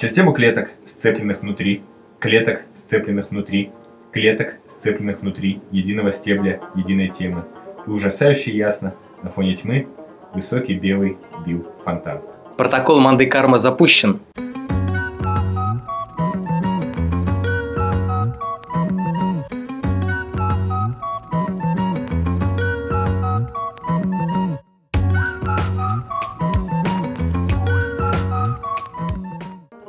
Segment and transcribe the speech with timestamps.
[0.00, 1.82] Систему клеток, сцепленных внутри,
[2.20, 3.72] клеток, сцепленных внутри,
[4.12, 7.44] клеток, сцепленных внутри единого стебля, единой темы.
[7.84, 9.88] И ужасающе ясно, на фоне тьмы,
[10.32, 12.20] высокий белый бил фонтан.
[12.56, 14.20] Протокол Манды Карма запущен.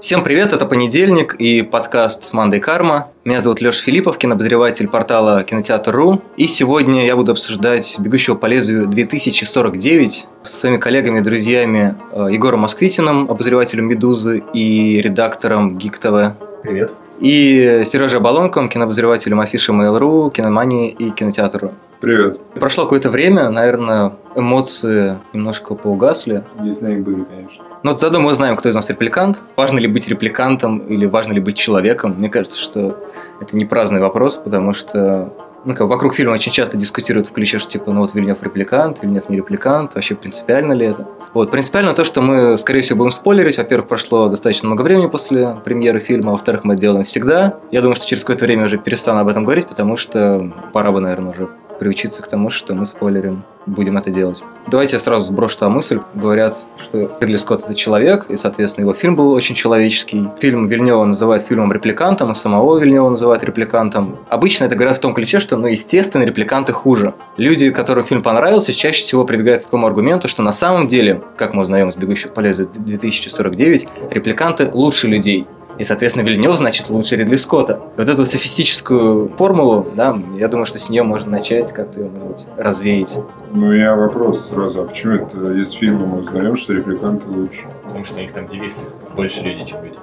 [0.10, 3.09] Всем привет, это понедельник и подкаст с Мандой Карма.
[3.26, 6.23] Меня зовут Леша Филиппов, кинообозреватель портала Кинотеатр.ру.
[6.36, 12.62] И сегодня я буду обсуждать «Бегущего по лезвию 2049» с своими коллегами, друзьями э, Егором
[12.62, 16.34] Москвитиным, обозревателем «Медузы» и редактором ГИК ТВ.
[16.64, 16.95] Привет.
[17.20, 21.73] И Сережей Балонком, кинообозревателем афиши Mail.ru, киномании и кинотеатру.
[22.00, 22.39] Привет.
[22.55, 26.44] Прошло какое-то время, наверное, эмоции немножко поугасли.
[26.64, 27.69] Если они были, конечно.
[27.81, 29.41] Ну, вот заодно мы узнаем, кто из нас репликант.
[29.55, 32.15] Важно ли быть репликантом или важно ли быть человеком.
[32.17, 32.97] Мне кажется, что
[33.39, 35.31] это не праздный вопрос, потому что
[35.63, 39.02] ну, как, вокруг фильма очень часто дискутируют в ключе, что типа, ну вот Вильнев репликант,
[39.02, 41.08] Вильнев не репликант, вообще принципиально ли это?
[41.33, 43.58] Вот, принципиально то, что мы, скорее всего, будем спойлерить.
[43.58, 47.59] Во-первых, прошло достаточно много времени после премьеры фильма, во-вторых, мы это делаем всегда.
[47.71, 50.99] Я думаю, что через какое-то время уже перестану об этом говорить, потому что пора бы,
[50.99, 51.49] наверное, уже
[51.80, 54.44] приучиться к тому, что мы спойлерим, будем это делать.
[54.67, 55.99] Давайте я сразу сброшу ту мысль.
[56.13, 60.27] Говорят, что Ридли Скотт это человек, и, соответственно, его фильм был очень человеческий.
[60.39, 64.17] Фильм Вильнева называют фильмом репликантом, и самого Вильнева называют репликантом.
[64.30, 67.13] Обычно это говорят в том ключе, что, ну, естественно, репликанты хуже.
[67.38, 71.53] Люди, которым фильм понравился, чаще всего прибегают к такому аргументу, что на самом деле, как
[71.53, 75.47] мы узнаем из «Бегущего по лезвию 2049», репликанты лучше людей.
[75.80, 77.80] И, соответственно, Вильнев значит лучше Ридли Скотта.
[77.95, 82.47] Вот эту софистическую формулу, да, я думаю, что с нее можно начать как-то ее, может
[82.58, 83.17] развеять.
[83.53, 84.81] Ну, у меня вопрос сразу.
[84.81, 87.61] А почему это из фильма мы узнаем, что репликанты лучше?
[87.86, 89.97] Потому что у них там девиз «больше люди, чем люди».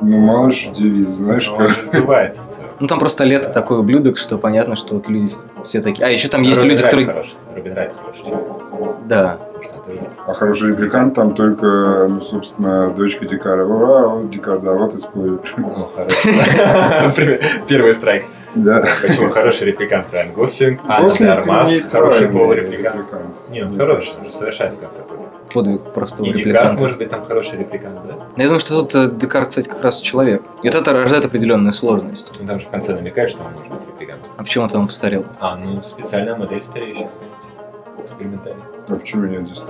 [0.00, 1.68] Ну, мало же девиз, знаешь, Но как...
[1.68, 2.70] он сбывается в целом.
[2.78, 6.06] Ну, там просто лето такой ублюдок, что понятно, что вот люди все такие...
[6.06, 7.06] А, еще там есть Робин люди, Райт которые...
[7.06, 7.34] хороший.
[7.56, 8.34] Робин Райт хороший.
[9.08, 9.38] Да.
[10.26, 13.64] А хороший репликант там только, ну, собственно, дочка Дикара.
[13.64, 15.40] Ура, вот Дикар, да, вот и спойлер.
[15.56, 17.40] Ну, хороший.
[17.68, 18.24] Первый страйк.
[18.54, 18.84] Да.
[19.00, 22.96] Почему хороший репликант Райан Гослинг, Анна де Армас, хороший полурепликант.
[22.96, 23.50] репликант.
[23.50, 25.02] Не, он хороший, он совершает в конце.
[25.54, 28.14] Подвиг простого И Декарт, может быть, там хороший репликант, да?
[28.36, 30.42] Я думаю, что тут э, Декарт, кстати, как раз человек.
[30.62, 32.30] И вот это рождает определенную сложность.
[32.38, 34.32] Ну, там же в конце намекает, что он может быть репликантом.
[34.36, 35.24] А почему то он постарел?
[35.40, 38.04] А, ну, специальная модель стареющая какая-нибудь.
[38.04, 38.64] Экспериментальная.
[38.92, 39.64] А почему нет здесь?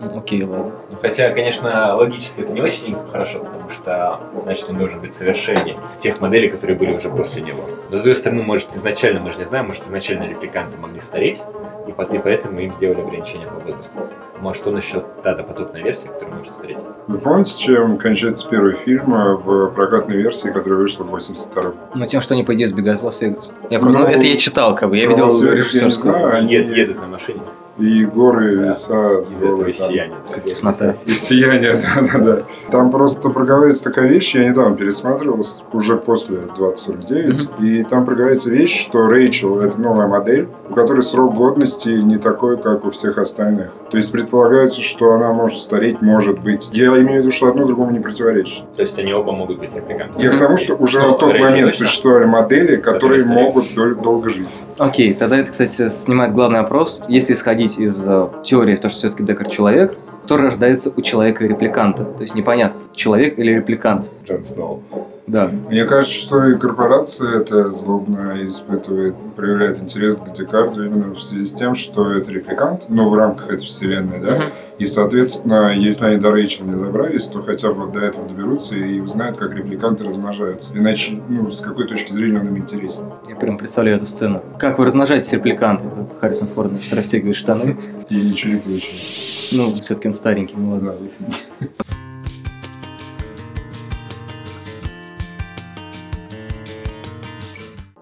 [0.00, 0.72] Ну, Окей, ладно.
[0.90, 5.78] Ну, хотя, конечно, логически это не очень хорошо, потому что, значит, он должен быть совершеннее
[5.98, 7.62] тех моделей, которые были уже после него.
[7.88, 11.40] Но, с другой стороны, может, изначально, мы же не знаем, может, изначально репликанты могли стареть,
[11.86, 13.98] и, по- и поэтому им сделали ограничения по возрасту.
[14.40, 16.78] Может, он еще та допотопная версия, которая может стареть.
[17.06, 21.74] Вы помните, чем кончается первый фильм э, в прокатной версии, которая вышла в 82-м?
[21.94, 23.50] Ну, тем, что они, по идее, сбегают в Лас-Вегас.
[23.70, 26.34] Я ну, Ну, это я читал, как бы, я видел не режиссерскую.
[26.34, 27.40] Они- Ед- едут на машине
[27.78, 28.66] И горы, Да.
[28.66, 29.72] леса, из голые этого там.
[29.72, 30.14] сияния.
[30.32, 30.90] Как теснота.
[30.90, 32.42] Из сияния, да-да-да.
[32.70, 35.40] Там просто проговаривается такая вещь, я недавно пересматривал,
[35.72, 41.34] уже после 2049, и там проговаривается вещь, что Рэйчел– это новая модель, у которой срок
[41.34, 43.72] годности не такой, как у всех остальных.
[43.90, 46.68] То есть предполагается, что она может стареть, может быть.
[46.72, 48.64] Я имею в виду, что одно другому не противоречит.
[48.76, 50.22] То есть они оба могут быть репликантами.
[50.22, 51.86] Я к тому, что уже на тот Рэйчел момент точно.
[51.86, 54.48] существовали модели, которые могут дол- долго жить.
[54.78, 57.00] Окей, тогда это, кстати, снимает главный вопрос.
[57.08, 62.04] Если исходить из э, теории, то, что все-таки Декарт человек, кто рождается у человека репликанта?
[62.04, 64.08] То есть непонятно, человек или репликант.
[64.26, 64.82] Джон Сноу.
[65.26, 65.46] Да.
[65.46, 71.46] Мне кажется, что и корпорация это злобно испытывает, проявляет интерес к Декарту именно в связи
[71.46, 74.44] с тем, что это репликант, ну, в рамках этой вселенной, да, Мгм.
[74.78, 78.98] и, соответственно, если они до Рэйчел не добрались, то хотя бы до этого доберутся и
[78.98, 80.72] узнают, как репликанты размножаются.
[80.76, 83.04] Иначе, ну, с какой точки зрения он им интересен.
[83.28, 84.42] Я прям представляю эту сцену.
[84.58, 85.84] Как вы размножаетесь репликанты?
[85.88, 87.76] Тут Харрисон Форд, значит, расстегивает штаны.
[88.10, 89.48] И ничего не получилось.
[89.52, 90.94] Ну, все-таки он старенький, ну ладно.
[91.20, 91.66] Да.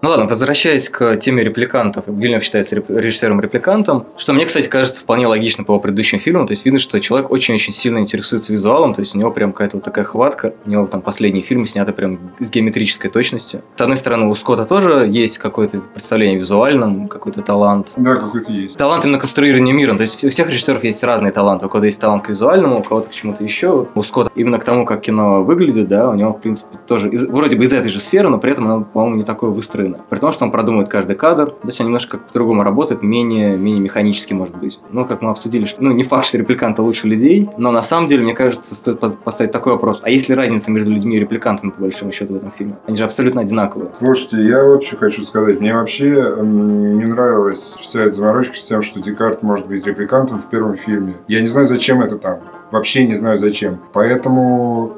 [0.03, 5.27] Ну ладно, возвращаясь к теме репликантов, Вильнев считается реп- режиссером-репликантом, что мне, кстати, кажется вполне
[5.27, 9.13] логично по предыдущим фильмам, то есть видно, что человек очень-очень сильно интересуется визуалом, то есть
[9.13, 12.49] у него прям какая-то вот такая хватка, у него там последние фильмы сняты прям с
[12.49, 13.61] геометрической точностью.
[13.75, 18.51] С одной стороны, у Скотта тоже есть какое-то представление о визуальном, какой-то талант, Да, какой-то
[18.51, 18.77] есть.
[18.77, 19.93] Талант именно конструирования мира.
[19.93, 21.67] То есть у всех режиссеров есть разные таланты.
[21.67, 23.85] У кого-то есть талант к визуальному, у кого-то к чему-то еще.
[23.93, 27.27] У Скотта именно к тому, как кино выглядит, да, у него, в принципе, тоже из-
[27.27, 29.90] вроде бы из этой же сферы, но при этом оно, по-моему, не такое выстроенное.
[29.91, 30.05] Эффективно.
[30.09, 33.81] При том, что он продумывает каждый кадр, то есть он немножко по-другому работает, менее, менее
[33.81, 34.79] механически, может быть.
[34.91, 38.07] Ну, как мы обсудили, что, ну, не факт, что репликанты лучше людей, но на самом
[38.07, 40.01] деле, мне кажется, стоит поставить такой вопрос.
[40.03, 42.77] А есть ли разница между людьми и репликантами, по большому счету, в этом фильме?
[42.87, 43.91] Они же абсолютно одинаковые.
[43.93, 45.59] Слушайте, я вот что хочу сказать.
[45.59, 50.49] Мне вообще не нравилась вся эта заморочка с тем, что Декарт может быть репликантом в
[50.49, 51.15] первом фильме.
[51.27, 52.39] Я не знаю, зачем это там.
[52.71, 53.79] Вообще не знаю зачем.
[53.93, 54.97] Поэтому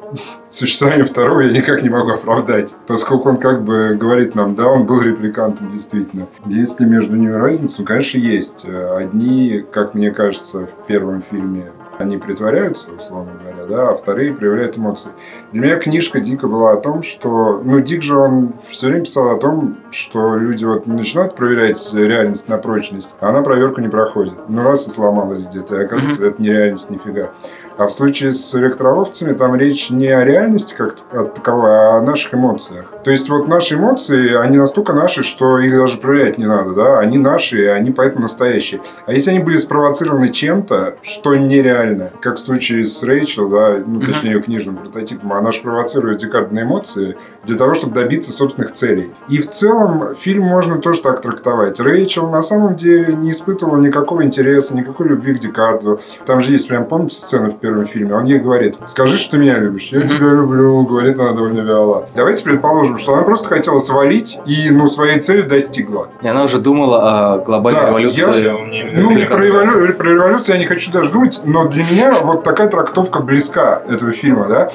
[0.50, 2.76] существование второго я никак не могу оправдать.
[2.88, 6.28] Поскольку он как бы говорит нам, да, он был репликантом действительно.
[6.46, 7.82] Есть ли между ними разница?
[7.82, 8.66] Ну, конечно, есть.
[8.66, 14.78] Одни, как мне кажется, в первом фильме они притворяются, условно говоря, да, а вторые проявляют
[14.78, 15.12] эмоции.
[15.52, 17.62] Для меня книжка Дика была о том, что...
[17.64, 22.48] Ну, Дик же, он все время писал о том, что люди вот начинают проверять реальность
[22.48, 24.34] на прочность, а она проверку не проходит.
[24.50, 26.30] Ну, раз и сломалась где-то, и оказывается, mm-hmm.
[26.30, 27.30] это не реальность нифига.
[27.78, 30.96] А в случае с электрововцами там речь не о реальности как
[31.34, 32.93] таковой, а о наших эмоциях.
[33.04, 37.00] То есть вот наши эмоции, они настолько наши, что их даже проверять не надо, да?
[37.00, 38.82] Они наши, и они поэтому настоящие.
[39.06, 44.00] А если они были спровоцированы чем-то, что нереально, как в случае с Рэйчел, да, ну,
[44.00, 48.72] точнее, ее книжным прототипом, она же провоцирует Декарт на эмоции для того, чтобы добиться собственных
[48.72, 49.12] целей.
[49.28, 51.80] И в целом фильм можно тоже так трактовать.
[51.80, 56.00] Рэйчел на самом деле не испытывала никакого интереса, никакой любви к Декарту.
[56.26, 59.38] Там же есть прям, помните сцену в первом фильме, он ей говорит, скажи, что ты
[59.38, 59.90] меня любишь.
[59.92, 62.08] Я тебя люблю, говорит она довольно вяло.
[62.16, 66.10] Давайте предположим, что она просто хотела свалить и, ну, своей цели достигла.
[66.22, 68.44] И она уже думала о глобальной да, революции.
[68.44, 72.44] Я, ну, про, револю, про революцию я не хочу даже думать, но для меня вот
[72.44, 74.70] такая трактовка близка этого фильма, да.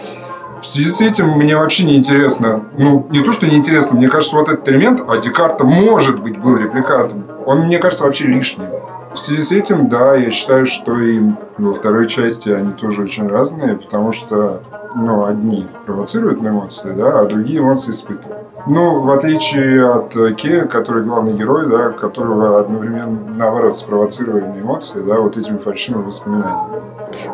[0.60, 4.08] В связи с этим мне вообще не интересно, ну, не то, что не интересно, мне
[4.08, 8.66] кажется, вот этот элемент, а Декарта, может быть, был репликантом, он, мне кажется, вообще лишним.
[9.12, 11.20] В связи с этим, да, я считаю, что и
[11.56, 14.62] во второй части они тоже очень разные, потому что,
[14.94, 18.46] ну, одни провоцируют на эмоции, да, а другие эмоции испытывают.
[18.66, 25.00] Ну, в отличие от Кея, который главный герой, да, которого одновременно, наоборот, спровоцировали на эмоции,
[25.00, 26.82] да, вот этими фальшивыми воспоминаниями.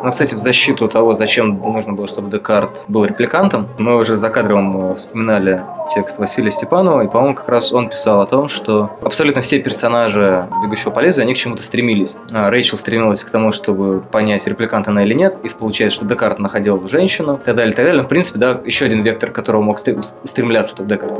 [0.03, 4.29] Ну, кстати, в защиту того, зачем нужно было, чтобы Декарт был репликантом, мы уже за
[4.29, 8.91] кадром э, вспоминали текст Василия Степанова, и, по-моему, как раз он писал о том, что
[9.01, 12.17] абсолютно все персонажи «Бегущего по лезвию», они к чему-то стремились.
[12.33, 16.39] А Рэйчел стремилась к тому, чтобы понять, репликант она или нет, и получается, что Декарт
[16.39, 18.01] находил женщину, и так далее, и так далее.
[18.01, 21.13] Но, в принципе, да, еще один вектор, к которому мог стремляться этот Декарт.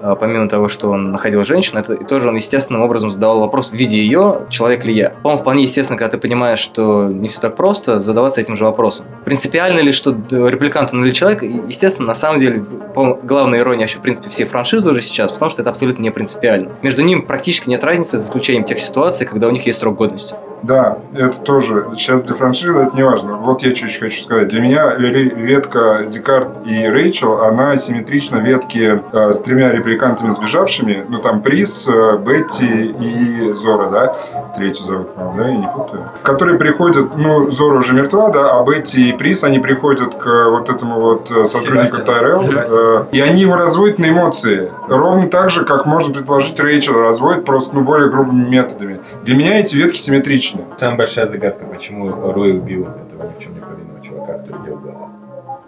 [0.00, 3.72] А, помимо того, что он находил женщину, это и тоже он естественным образом задавал вопрос,
[3.72, 5.10] видя ее, человек ли я.
[5.22, 9.06] По-моему, вполне естественно, когда ты понимаешь, что не все так просто, задаваться этим же вопросом.
[9.24, 11.42] Принципиально ли, что репликант он или человек?
[11.42, 12.64] Естественно, на самом деле,
[12.94, 16.10] главная ирония вообще, в принципе, всей франшизы уже сейчас в том, что это абсолютно не
[16.10, 16.70] принципиально.
[16.82, 20.36] Между ними практически нет разницы, за исключением тех ситуаций, когда у них есть срок годности.
[20.62, 21.86] Да, это тоже.
[21.94, 23.36] Сейчас для франшизы это не важно.
[23.36, 24.48] Вот я чуть-чуть хочу сказать.
[24.48, 31.06] Для меня ветка Декарт и Рэйчел, она симметрична ветке э, с тремя репликантами сбежавшими.
[31.08, 34.14] Ну, там Приз, э, Бетти и Зора, да?
[34.56, 35.48] Третью зовут, да?
[35.48, 36.10] Я не путаю.
[36.22, 40.68] Которые приходят, ну, Зора уже мертва, да, а Бетти и Приз, они приходят к вот
[40.68, 42.42] этому вот э, сотруднику Тайрелл.
[42.50, 44.70] Э, и они его разводят на эмоции.
[44.88, 49.00] Ровно так же, как можно предположить, Рэйчел разводит, просто, ну, более грубыми методами.
[49.24, 50.76] Для меня эти ветки симметричны логично.
[50.76, 54.78] Самая большая загадка, почему Рой убил этого ни в чем не повинного чувака, который делал
[54.78, 55.08] глаза.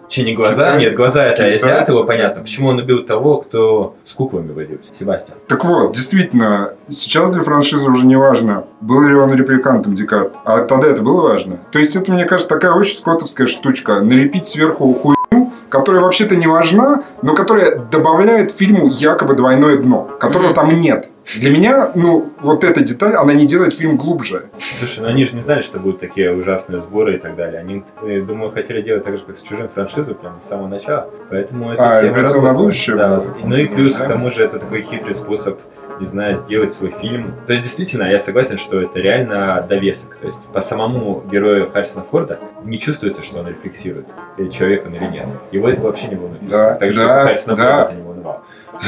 [0.09, 0.63] Че, не глаза?
[0.65, 0.79] Китай?
[0.79, 2.41] Нет, глаза это азиат, его понятно.
[2.41, 4.93] Почему он убил того, кто с куклами возился?
[4.93, 5.37] Себастьян.
[5.47, 10.33] Так вот, действительно, сейчас для франшизы уже не важно, был ли он репликантом Декарт.
[10.43, 11.59] А тогда это было важно.
[11.71, 14.01] То есть это, мне кажется, такая очень скотовская штучка.
[14.01, 20.51] Налепить сверху хуйню, которая вообще-то не важна, но которая добавляет фильму якобы двойное дно, которого
[20.51, 20.55] mm-hmm.
[20.55, 21.09] там нет.
[21.35, 24.49] Для меня, ну, вот эта деталь, она не делает фильм глубже.
[24.73, 27.59] Слушай, ну они же не знали, что будут такие ужасные сборы и так далее.
[27.59, 31.09] Они, я думаю, хотели делать так же, как с чужим франшизой, прямо с самого начала.
[31.29, 32.95] Поэтому это а, тема на будущее?
[32.95, 33.21] Да.
[33.43, 35.59] Ну и плюс, к тому же, это такой хитрый способ
[35.99, 37.35] не знаю, сделать свой фильм.
[37.47, 40.15] То есть, действительно, я согласен, что это реально довесок.
[40.17, 44.07] То есть, по самому герою Харрисона Форда не чувствуется, что он рефлексирует,
[44.51, 45.27] человек он или нет.
[45.51, 46.45] Его это вообще не волнует.
[46.47, 47.63] Да, так же, да, как Харрисона да.
[47.63, 48.12] Форда это не волновало.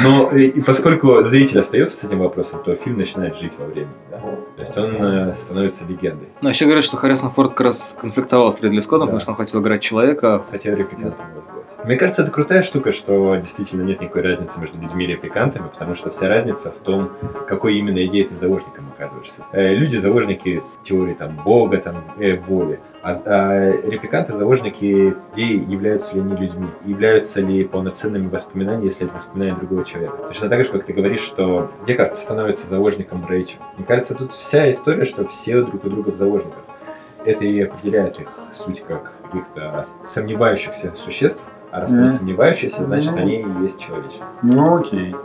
[0.04, 3.94] Но и поскольку зритель остается с этим вопросом, то фильм начинает жить во времени.
[4.10, 4.20] Да?
[4.20, 6.28] То есть он э, становится легендой.
[6.42, 9.06] Но еще говорят, что Харрисон Форд как раз конфликтовал с Ридли Скоттом, да.
[9.08, 10.44] потому что он хотел играть человека.
[10.50, 11.66] Хотел репликантом его сделать.
[11.86, 15.94] Мне кажется, это крутая штука, что действительно нет никакой разницы между людьми и репликантами, потому
[15.94, 17.12] что вся разница в том,
[17.48, 19.44] какой именно идеей ты заложником оказываешься.
[19.52, 26.16] Э, люди заложники теории там бога, там э, воли, а, а репликанты заложники идеи являются
[26.16, 30.18] ли они людьми, являются ли полноценными воспоминаниями, если это воспоминания другого человека.
[30.28, 33.60] Точно так же, как ты говоришь, что Декарт становится заложником Рэйчел.
[33.78, 36.64] Мне кажется, тут вся история, что все друг у друга в заложниках.
[37.26, 43.42] Это и определяет их суть как каких-то сомневающихся существ, а раз они сомневающиеся, значит, они
[43.42, 44.28] и есть человечные.
[44.42, 45.16] Ну окей.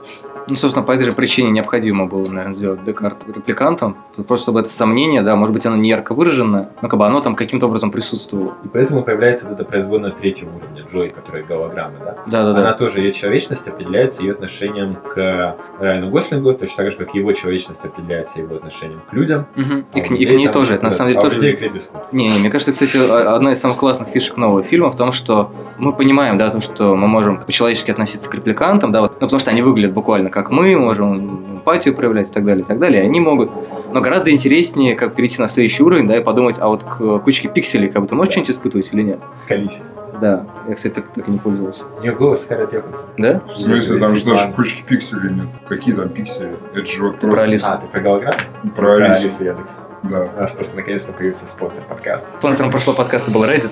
[0.49, 4.71] Ну, собственно, по этой же причине необходимо было, наверное, сделать Декарт репликантом, просто чтобы это
[4.71, 7.91] сомнение, да, может быть, оно не ярко выраженное, но как бы оно там каким-то образом
[7.91, 8.55] присутствовало.
[8.65, 12.17] И поэтому появляется вот эта производная третьего уровня, Джой, которая голограмма, да?
[12.27, 12.61] Да-да-да.
[12.61, 17.33] Она тоже, ее человечность определяется ее отношением к Райану Гослингу, точно так же, как его
[17.33, 19.47] человечность определяется его отношением к людям.
[19.57, 19.85] Мгм.
[19.93, 21.37] А И, к, и к ней там- тоже, это на самом деле а тоже...
[21.37, 22.13] людей к.
[22.13, 25.53] Не, не, мне кажется, кстати, одна из самых классных фишек нового фильма в том, что
[25.79, 29.41] мы понимаем, да, то, что мы можем по-человечески относиться к репликантам, да, вот, ну, потому
[29.41, 33.03] что они выглядят буквально как мы, можем эмпатию проявлять и так далее, и так далее,
[33.03, 33.51] и они могут.
[33.93, 37.49] Но гораздо интереснее, как перейти на следующий уровень, да, и подумать, а вот к кучке
[37.49, 39.21] пикселей, как бы ты можешь что-нибудь испытывать или нет?
[39.49, 39.81] Калиси.
[40.21, 41.87] Да, я, кстати, так, так и не пользовался.
[41.99, 43.09] У нее голос Скарлетт Йоханссон.
[43.17, 43.41] Да?
[43.49, 45.47] В смысле, там же даже кучки пикселей нет.
[45.67, 46.57] Какие там пиксели?
[46.75, 47.45] Это же вот Ты про просто...
[47.45, 47.67] Алису.
[47.71, 48.37] А, ты про голограмму?
[48.77, 49.43] Про Алису.
[49.43, 49.77] Яндекс.
[50.03, 50.29] Да.
[50.37, 52.29] У нас просто наконец-то появился спонсор подкаста.
[52.39, 53.71] Спонсором прошлого подкаста был Reddit.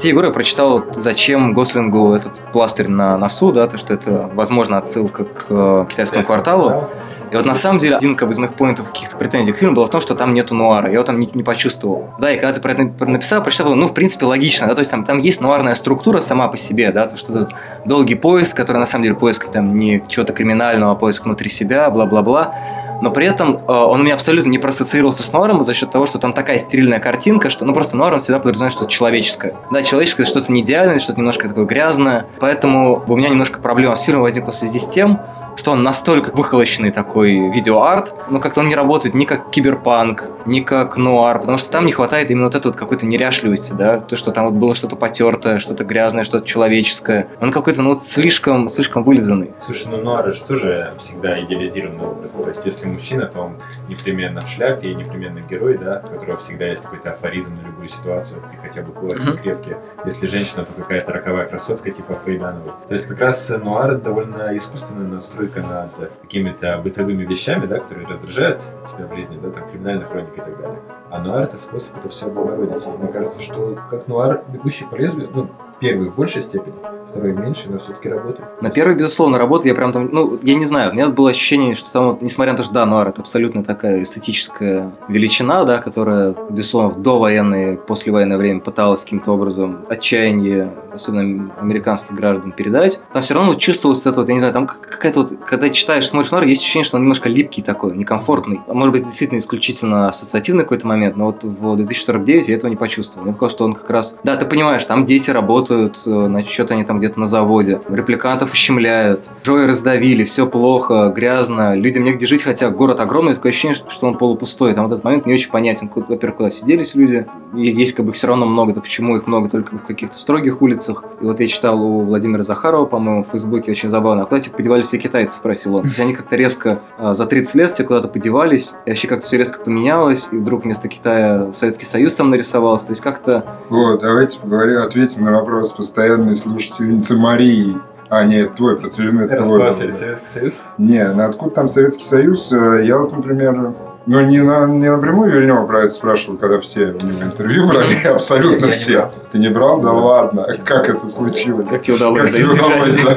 [0.00, 4.78] Те, Егор, я прочитал, зачем Гослингу этот пластырь на носу, да, то, что это, возможно,
[4.78, 6.88] отсылка к э, китайскому кварталу.
[7.30, 9.74] И вот на самом деле один как бы, из моих поинтов каких-то претензий к фильму
[9.74, 10.86] было в том, что там нету нуара.
[10.86, 12.14] Я его там не, не почувствовал.
[12.18, 14.66] Да, и когда ты про это напи- написал, прочитал, было, ну, в принципе, логично.
[14.68, 17.52] Да, то есть там, там есть нуарная структура сама по себе, да, то, что этот
[17.84, 21.90] долгий поиск, который на самом деле поиск там не чего-то криминального, а поиск внутри себя,
[21.90, 22.54] бла-бла-бла.
[23.00, 26.06] Но при этом э, он у меня абсолютно не проассоциировался с нуаром за счет того,
[26.06, 29.54] что там такая стерильная картинка, что ну просто нуар он всегда подразумевает что-то человеческое.
[29.70, 32.26] Да, человеческое что-то не идеальное, что-то немножко такое грязное.
[32.38, 35.20] Поэтому у меня немножко проблема с фильмом возникла в связи с тем,
[35.60, 40.60] что он настолько выхолощенный такой видеоарт, но как-то он не работает ни как киберпанк, ни
[40.60, 44.16] как нуар, потому что там не хватает именно вот этой вот какой-то неряшливости, да, то,
[44.16, 47.28] что там вот было что-то потертое, что-то грязное, что-то человеческое.
[47.42, 49.50] Он какой-то, ну, вот слишком, слишком вылизанный.
[49.60, 52.30] Слушай, ну нуар же тоже всегда идеализированный образ.
[52.30, 56.38] То есть, если мужчина, то он непременно в шляпе и непременно герой, да, у которого
[56.38, 59.36] всегда есть какой-то афоризм на любую ситуацию, и хотя бы кулаки Мгм.
[59.36, 59.76] крепкие.
[60.06, 62.72] Если женщина, то какая-то роковая красотка типа Фейдановой.
[62.88, 65.06] То есть, как раз нуар довольно искусственная
[65.50, 70.40] настройка над какими-то бытовыми вещами, да, которые раздражают тебя в жизни, да, там, криминальная хроника
[70.40, 70.78] и так далее.
[71.10, 72.86] А нуар это способ это все облагородить.
[72.86, 76.74] Мне кажется, что как нуар, бегущий по лезвию, ну, первый в большей степени,
[77.08, 78.48] второй в меньшей, но все-таки работает.
[78.62, 81.74] На первой, безусловно, работа, я прям там, ну, я не знаю, у меня было ощущение,
[81.74, 85.78] что там, вот, несмотря на то, что, да, нуар это абсолютно такая эстетическая величина, да,
[85.78, 93.22] которая, безусловно, в довоенное, послевоенное время пыталась каким-то образом отчаяние, особенно американских граждан, передать, там
[93.22, 96.06] все равно вот чувствовалось это вот, я не знаю, там как- какая-то вот, когда читаешь,
[96.06, 98.60] смотришь нуар, есть ощущение, что он немножко липкий такой, некомфортный.
[98.68, 103.24] Может быть, действительно исключительно ассоциативный какой-то момент, но вот в 2049 я этого не почувствовал.
[103.24, 106.74] Мне показалось, что он как раз, да, ты понимаешь, там дети работают, э, значит, что-то
[106.74, 112.42] они там где-то на заводе, репликантов ущемляют, Джои раздавили, все плохо, грязно, людям негде жить,
[112.42, 114.72] хотя город огромный, такое ощущение, что- он полупустой.
[114.74, 118.06] Там вот этот момент не очень понятен, во-первых, куда все делись люди, и есть как
[118.06, 119.48] бы все равно много, да почему их много?
[119.50, 121.04] Только в каких-то строгих улицах.
[121.20, 124.56] И вот я читал у Владимира Захарова, по-моему, в Фейсбуке очень забавно, а куда типа
[124.56, 125.82] подевались все китайцы, спросил он.
[125.82, 129.26] То есть они как-то резко а, за 30 лет все куда-то подевались, и вообще как-то
[129.26, 132.86] все резко поменялось, и вдруг вместо Китая Советский Союз там нарисовался.
[132.86, 137.76] То есть как-то Вот, давайте поговорим, ответим на вопрос постоянной слушательницы Марии.
[138.08, 139.60] А, нет, твой про целину, это твой.
[139.62, 139.98] Распался был, ли да.
[139.98, 140.54] Советский Союз?
[140.78, 142.50] Не, ну откуда там Советский Союз?
[142.50, 143.74] Э, Я вот, например,
[144.06, 148.02] ну не, на, не напрямую Вильнева про это спрашивал, когда все у него интервью брали,
[148.06, 148.92] абсолютно Я не все.
[148.94, 149.12] брал.
[149.30, 149.80] Ты не брал?
[149.80, 151.68] Да ладно, как это случилось?
[151.68, 153.16] как тебе удалось Как тебе удалось, да?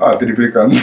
[0.00, 0.74] А, ты репликант.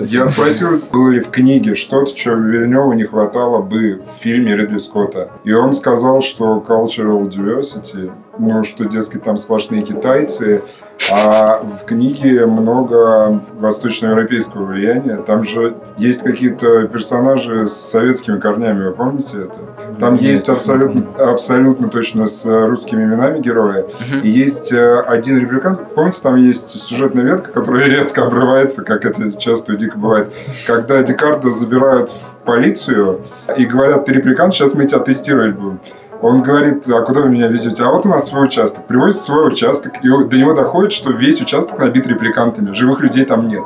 [0.00, 4.78] Я спросил, было ли в книге что-то, чего Вильневу не хватало бы в фильме Ридли
[4.78, 5.30] Скотта.
[5.44, 10.62] И он сказал, что cultural diversity, ну, что, дескать, там сплошные китайцы,
[11.10, 15.16] а в книге много восточноевропейского влияния.
[15.16, 19.58] Там же есть какие-то персонажи с советскими корнями, вы помните это?
[19.98, 23.86] Там есть абсолютно, абсолютно точно с русскими именами героя.
[24.22, 29.32] И есть э, один репликант, помните, там есть сюжетная ветка, которая резко обрывается, как это
[29.32, 30.32] часто и дико бывает.
[30.66, 33.20] Когда Декарта забирают в полицию
[33.56, 35.80] и говорят, ты репликант, сейчас мы тебя тестировать будем.
[36.24, 37.84] Он говорит, а куда вы меня везете?
[37.84, 38.86] А вот у нас свой участок.
[38.86, 42.72] Привозит свой участок, и до него доходит, что весь участок набит репликантами.
[42.72, 43.62] Живых людей там нет.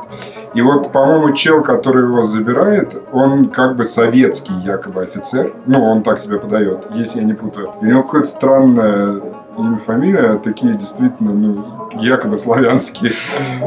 [0.53, 5.53] И вот, по-моему, чел, который его забирает, он как бы советский якобы офицер.
[5.67, 7.69] Ну, он так себя подает, если я не путаю.
[7.81, 9.21] И у него какое-то странное
[9.57, 13.13] имя, фамилия, такие действительно, ну, якобы славянские.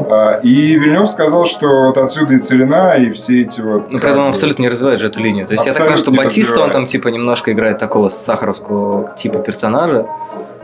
[0.09, 3.91] А, И Вильнев сказал, что вот отсюда и целина, и все эти вот...
[3.91, 5.47] Ну, этом он абсолютно не развивает же эту линию.
[5.47, 9.39] То есть я так понимаю, что Батиста, он там типа немножко играет такого сахаровского типа
[9.39, 10.07] персонажа.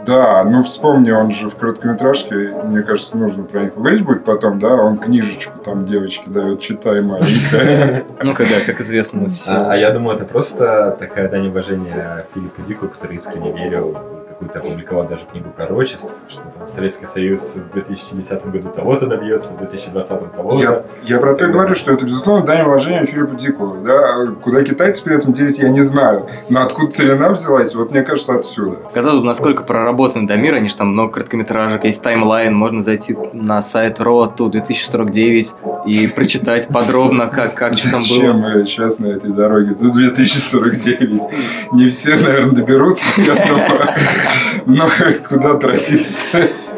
[0.05, 4.57] Да, ну вспомни, он же в короткометражке, мне кажется, нужно про них поговорить будет потом,
[4.57, 8.05] да, он книжечку там девочке дает, читай маленькая.
[8.23, 9.53] Ну, когда, как известно, все.
[9.53, 13.97] А, а я думаю, это просто такая дань уважения Филиппу Дику, который искренне верил,
[14.39, 19.58] какую-то опубликовал даже книгу пророчеств, что там Советский Союз в 2010 году того-то добьется, в
[19.58, 20.62] 2020 того-то.
[20.62, 23.77] Я, я про то и говорю, что это, безусловно, дань уважения Филиппу Дику.
[23.84, 24.27] Да?
[24.41, 26.27] Куда китайцы при этом делись, я не знаю.
[26.48, 28.77] Но откуда целина взялась, вот мне кажется, отсюда.
[28.93, 33.62] Когда тут насколько проработан Дамир, они же там много короткометражек, есть таймлайн, можно зайти на
[33.62, 35.53] сайт Road to 2049
[35.86, 38.55] и прочитать подробно, как, как что там Зачем было.
[38.55, 39.74] мы сейчас на этой дороге?
[39.74, 41.22] Тут 2049.
[41.74, 43.93] Не все, наверное, доберутся, я думаю.
[44.65, 44.88] Но
[45.29, 46.21] куда торопиться?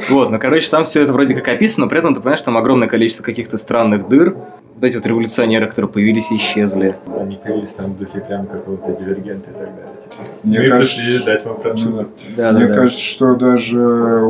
[0.09, 2.57] Вот, ну, короче, там все это вроде как описано, но при этом ты понимаешь, там
[2.57, 4.35] огромное количество каких-то странных дыр.
[4.75, 6.95] Вот эти вот революционеры, которые появились и исчезли.
[7.15, 9.91] Они появились там в духе прям какого-то дивергента и так далее.
[10.01, 12.07] Типа, Мне мы кажется, пришли дать вам франшизу.
[12.35, 12.73] Да, Мне да, да.
[12.73, 13.77] кажется, что даже...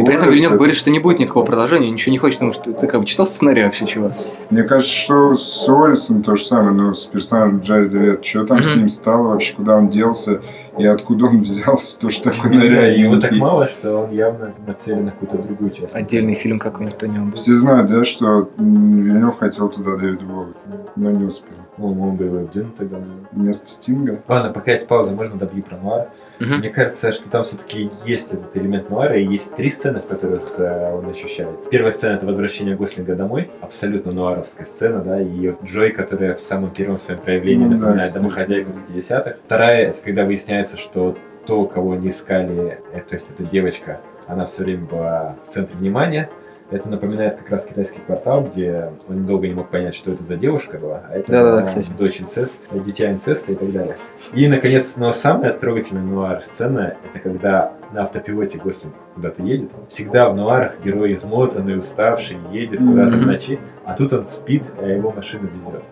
[0.01, 2.51] И при этом Вильнев это- говорит, что не будет никакого продолжения, ничего не хочет, потому
[2.51, 4.11] что ты как бы читал сценарий вообще, чего?
[4.49, 8.23] Мне кажется, что с Уоррисом то же самое, но с персонажем Джареда Лето.
[8.25, 10.41] Что там с ним стало вообще, куда он делся
[10.77, 15.11] и откуда он взялся, тоже такой Да, его так мало, что он явно нацелен на
[15.11, 15.93] какую-то другую часть.
[15.93, 17.31] Отдельный фильм какой-нибудь про него.
[17.33, 20.53] Все знают, да, что Вильнев хотел туда Дэвид Боуи,
[20.95, 21.57] но не успел.
[21.77, 22.97] Ну, он бы его в Дюну тогда.
[23.31, 24.21] Вместо Стинга.
[24.27, 26.07] Ладно, пока есть пауза, можно добью про нуар.
[26.45, 30.55] Мне кажется, что там все-таки есть этот элемент нуара, и есть три сцены, в которых
[30.57, 31.69] э, он ощущается.
[31.69, 36.71] Первая сцена— это возвращение Гослинга домой, абсолютно нуаровская сцена, да, и Джой, которая в самом
[36.71, 38.23] первом своем проявлении Ну да, напоминает кстати.
[38.23, 39.35] домохозяйку 50-х.
[39.45, 44.45] Вторая— это когда выясняется, что то, кого не искали, э, то есть эта девочка, она
[44.45, 46.29] все время была в центре внимания,
[46.71, 50.37] это напоминает как раз китайский квартал, где он долго не мог понять, что это за
[50.37, 51.91] девушка была, а это Да-да-да, была кстати.
[51.97, 53.97] дочь инцест, дитя инцеста и так далее.
[54.33, 59.69] И, наконец, но самая трогательная нуар-сцена— это когда на автопилоте Гослинг куда-то едет.
[59.89, 64.85] Всегда в нуарах герой измотанный, уставший, едет куда-то в ночи, а тут он спит, а
[64.85, 65.83] его машина везет.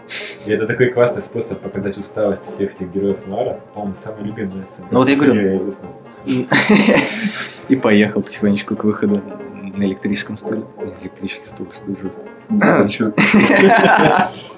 [0.46, 3.60] И это такой классный способ показать усталость всех этих героев нуара.
[3.74, 4.88] По-моему, самая любимая сцена.
[4.92, 5.60] Ну вот я говорю.
[6.26, 6.46] Я.
[7.68, 9.22] И поехал потихонечку к выходу
[9.80, 10.64] на электрическом стуле.
[10.78, 12.24] Ой, Электрический стул, что жестко.
[12.50, 13.14] Да, чё-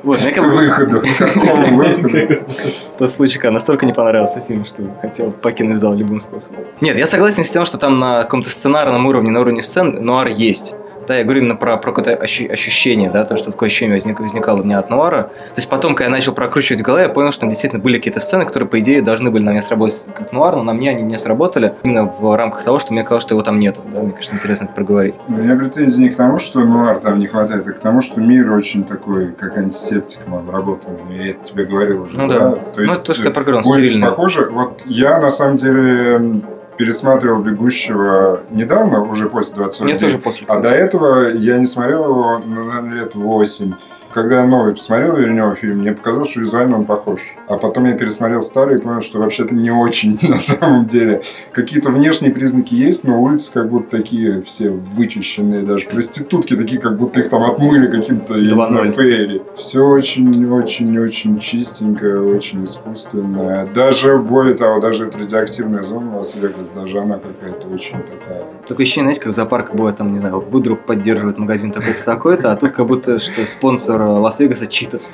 [0.04, 1.02] Вот, мне К как бы выходу.
[1.18, 2.44] К какому выходу?
[2.98, 6.58] тот случай, когда настолько не понравился фильм, что хотел покинуть зал любым способом.
[6.82, 10.28] Нет, я согласен с тем, что там на каком-то сценарном уровне, на уровне сцен нуар
[10.28, 10.74] есть.
[11.08, 14.20] Да, я говорю именно про, про какое-то ощу- ощущение, да, то, что такое ощущение возник,
[14.20, 15.24] возникало не от нуара.
[15.24, 17.98] То есть потом, когда я начал прокручивать в голове, я понял, что там действительно были
[17.98, 20.92] какие-то сцены, которые, по идее, должны были на меня сработать как нуар, но на мне
[20.92, 23.82] они не сработали именно в рамках того, что мне казалось, что его там нету.
[23.94, 25.16] Да, мне кажется, интересно это проговорить.
[25.28, 28.20] У меня претензии не к тому, что нуар там не хватает, а к тому, что
[28.20, 30.92] мир очень такой, как антисептиком обработан.
[31.10, 32.18] Я это тебе говорил уже.
[32.18, 32.52] Ну да.
[32.52, 33.62] То ну, есть это то, что я проговорил,
[34.02, 34.50] похожи.
[34.52, 36.42] Вот я, на самом деле,
[36.82, 40.48] пересматривал «Бегущего» недавно, уже после 20 Мне тоже после.
[40.48, 40.64] А кстати.
[40.64, 43.74] до этого я не смотрел его, ну, наверное, лет 8.
[44.14, 47.22] Когда я новый посмотрел Вильнева фильм, мне показалось, что визуально он похож.
[47.48, 51.22] А потом я пересмотрел старый и понял, что вообще-то не очень на самом деле.
[51.54, 55.62] Какие-то внешние признаки есть, но улицы как будто такие все вычищенные.
[55.62, 58.66] Даже проститутки такие, как будто их там отмыли каким-то, я не 2:0.
[58.68, 59.42] знаю, Fairy.
[59.56, 63.68] Все очень-очень-очень чистенькое, очень искусственное.
[63.74, 69.06] Даже, более того, даже эта радиоактивная зона Лас-Вегас, даже она какая-то очень такая Такое ощущение,
[69.06, 72.72] знаете, как в зоопарке бывает, там, не знаю, выдру поддерживает магазин такой-то, такой-то, а тут
[72.72, 75.12] как будто, что спонсор Лас-Вегаса Cheetos.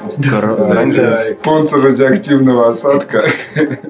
[1.27, 3.25] Спонсор радиоактивного осадка.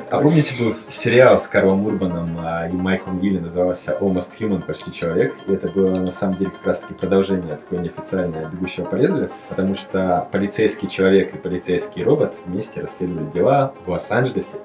[0.09, 4.91] А помните, был сериал с Карлом Урбаном а, и Майклом Гилли, назывался Almost Human, почти
[4.91, 5.35] человек.
[5.47, 9.31] И это было на самом деле как раз таки продолжение такое неофициальное бегущего по лезвию,
[9.49, 14.57] потому что полицейский человек и полицейский робот вместе расследовали дела в Лос-Анджелесе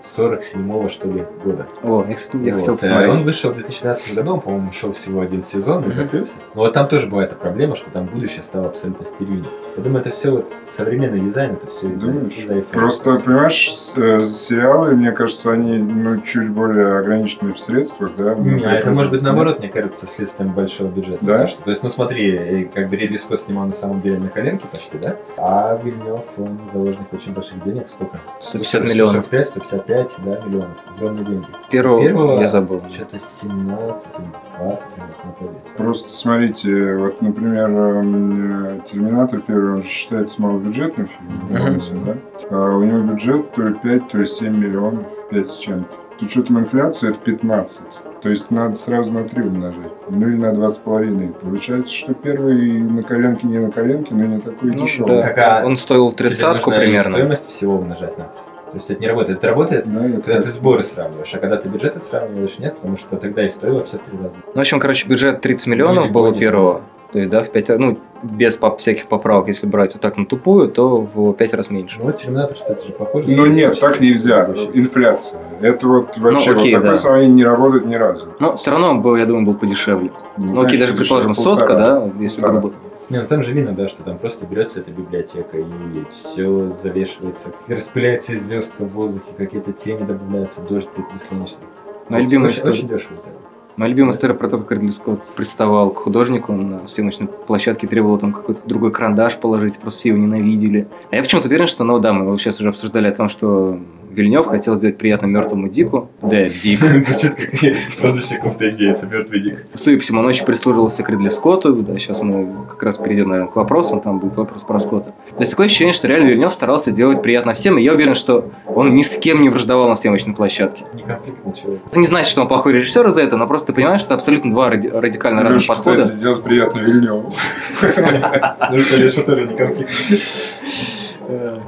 [0.00, 1.66] 2047 что ли года.
[1.82, 3.10] О, я, кстати, я Вот, хотел э, посмотреть.
[3.10, 5.92] Он вышел в 2012 году, он, по-моему, шел всего один сезон и Мгм.
[5.92, 6.36] закрылся.
[6.54, 9.50] Но вот там тоже была эта проблема, что там будущее стало абсолютно стерильным.
[9.76, 12.34] Я думаю, это все вот современный дизайн, это все из-за Думаешь?
[12.36, 12.72] из-за iPhone.
[12.72, 18.34] Просто, понимаешь, э, сериалы, мне кажется, они ну, чуть более ограничены в средствах, да?
[18.34, 21.24] ну, а это может быть наоборот, мне кажется, следствием большого бюджета.
[21.24, 21.46] Да?
[21.46, 24.28] Что, то есть, ну смотри, э, как бы Ридли Скотт снимал на самом деле на
[24.28, 25.16] коленке почти, да?
[25.36, 27.88] А Вильнев, он заложник очень больших денег.
[27.88, 28.18] Сколько?
[28.40, 29.26] 150 миллионов.
[29.26, 29.89] 145, 155,
[30.24, 30.68] да, миллионов.
[30.96, 31.46] Огромные деньги.
[31.70, 32.82] Первого, Первого я забыл.
[32.88, 34.26] Что-то 17 или
[34.58, 35.56] 20 минут на повес.
[35.76, 42.16] Просто смотрите, вот, например, эм, Терминатор первый, он же считается малобюджетным фильмом, да?
[42.50, 45.96] А у него бюджет то ли 5, то ли 7 миллионов, 5 с чем-то.
[46.18, 47.80] С учетом инфляции это 15.
[48.20, 49.90] То есть надо сразу на 3 умножать.
[50.10, 51.32] Ну или на 2,5.
[51.40, 55.16] Получается, что первый на коленке не на коленке, но не такой Ну, дешевый.
[55.16, 55.22] да.
[55.22, 57.14] Так, а Он стоил тридцатку примерно.
[57.14, 58.32] стоимость всего умножать надо.
[58.70, 59.38] То есть это не работает.
[59.38, 62.76] Это работает, Да, это когда как- ты сборы сравниваешь, а когда ты бюджеты сравниваешь, нет,
[62.76, 64.32] потому что тогда и стоило все в три раза.
[64.46, 66.82] Ну, в общем, короче, бюджет 30 миллионов Люди было первого.
[67.12, 70.16] То есть, да, в пять раз, ну, без поп- всяких поправок, если брать вот так
[70.16, 71.96] на тупую, то в пять раз меньше.
[71.98, 73.26] Ну вот Терминатор, кстати, же похоже.
[73.36, 74.48] Ну нет, так нельзя.
[74.72, 75.40] Инфляция.
[75.60, 76.96] Это вот вообще окей, вот такое да.
[76.96, 78.28] сравнение не работает ни разу.
[78.38, 80.12] Но все равно, он был, я думаю, был подешевле.
[80.38, 82.60] Ну, окей, Конечно, даже, предположим, сотка, да, если Полтора.
[82.60, 82.74] грубо.
[83.10, 85.64] Не, ну там же видно, да, что там просто берется эта библиотека и
[86.12, 91.58] все завешивается, распыляется звездка в воздухе, какие-то тени добавляются, дождь бесконечно.
[91.60, 92.72] Моя То есть любимая история.
[92.72, 93.14] очень дешево.
[93.14, 93.30] это.
[93.76, 98.18] Моя любимая история про то, как Ридли Скотт приставал к художнику на съемочной площадке, требовал
[98.18, 100.86] там какой-то другой карандаш положить, просто все его ненавидели.
[101.10, 103.80] А я почему-то уверен, что, ну да, мы вот сейчас уже обсуждали о том, что
[104.10, 106.10] Вильнев хотел сделать приятно мертвому Дику.
[106.22, 106.80] Да, Дик.
[107.00, 109.66] Звучит как прозвище какого-то индейца, мертвый дик.
[109.74, 111.72] Судя по всему, он очень прислуживался к Ридли Скотту.
[111.74, 115.10] Да, сейчас мы как раз перейдем, наверное, к вопросам, там будет вопрос про Скотта.
[115.30, 118.50] То есть такое ощущение, что реально Вильнев старался сделать приятно всем, и я уверен, что
[118.66, 120.84] он ни с кем не враждовал на съемочной площадке.
[120.94, 121.80] Не конфликтный человек.
[121.86, 124.50] Это не значит, что он плохой режиссер из-за этого, но просто ты понимаешь, что абсолютно
[124.50, 125.96] два ради- радикально разных Леша подхода.
[125.96, 127.32] пытается сделать приятно Вильневу.
[128.70, 130.18] Ну что, Леша тоже не конфликтный.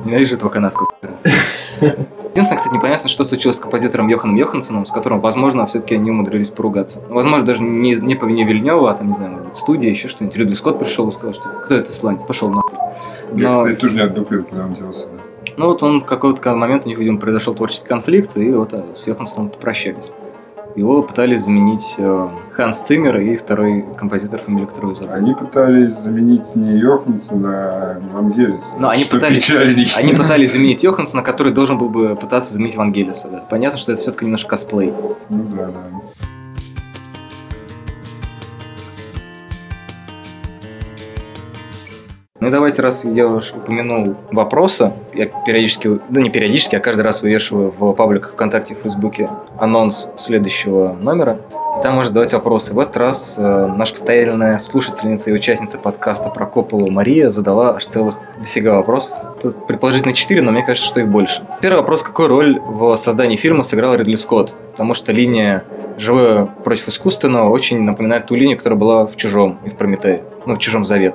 [0.04, 0.88] Ненавижу этого канадского.
[1.80, 6.48] Единственное, кстати, непонятно, что случилось с композитором Йоханом Йохансsoном, с которым, возможно, все-таки они умудрились
[6.48, 7.02] поругаться.
[7.08, 10.08] Возможно, даже не, не по вине Вильнева, а там, не знаю, может быть, студия, еще
[10.08, 10.36] что-нибудь.
[10.36, 12.78] Ридли Скотт пришел и сказал, что кто это сланец, пошел нахуй.
[13.34, 15.12] Я, Но- кстати, тоже не отдуплил, когда он делал сюда.
[15.56, 18.84] Ну вот он в какой-то момент у них, видимо, произошел творческий конфликт, и вот а,
[18.94, 20.10] с Йоханссоном попрощались.
[20.76, 25.14] Его пытались заменить э, Ханс Циммер и второй композитор, фамилию которого забыл.
[25.14, 28.76] Они пытались заменить не Йоханссона, а Вангелиса.
[28.78, 29.86] Но они пытались- печальней.
[29.96, 33.28] Они пытались заменить Йоханссона, который должен был бы пытаться заменить Вангелиса.
[33.28, 33.44] Да.
[33.50, 34.92] Понятно, что это все-таки немножко косплей.
[35.28, 36.00] Ну да, да.
[42.42, 47.02] Ну и давайте, раз я уж упомянул вопросы, я периодически, ну не периодически, а каждый
[47.02, 51.38] раз вывешиваю в пабликах ВКонтакте и Фейсбуке анонс следующего номера.
[51.78, 52.74] И там можно задавать вопросы.
[52.74, 57.86] В этот раз э, наша постоянная слушательница и участница подкаста про Копполу Мария задала аж
[57.86, 59.16] целых дофига вопросов.
[59.40, 61.46] Тут предположительно 4, но мне кажется, что их больше.
[61.60, 62.02] Первый вопрос.
[62.02, 64.52] Какую роль в создании фильма сыграл Ридли Скотт?
[64.72, 65.62] Потому что линия
[65.96, 70.22] живое против искусственного очень напоминает ту линию, которая была в «Чужом» и в «Прометее».
[70.44, 71.14] Ну, в «Чужом завет».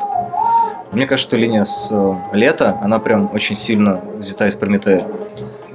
[0.91, 5.08] Мне кажется, что линия с э, лета, она прям очень сильно взята из Прометея.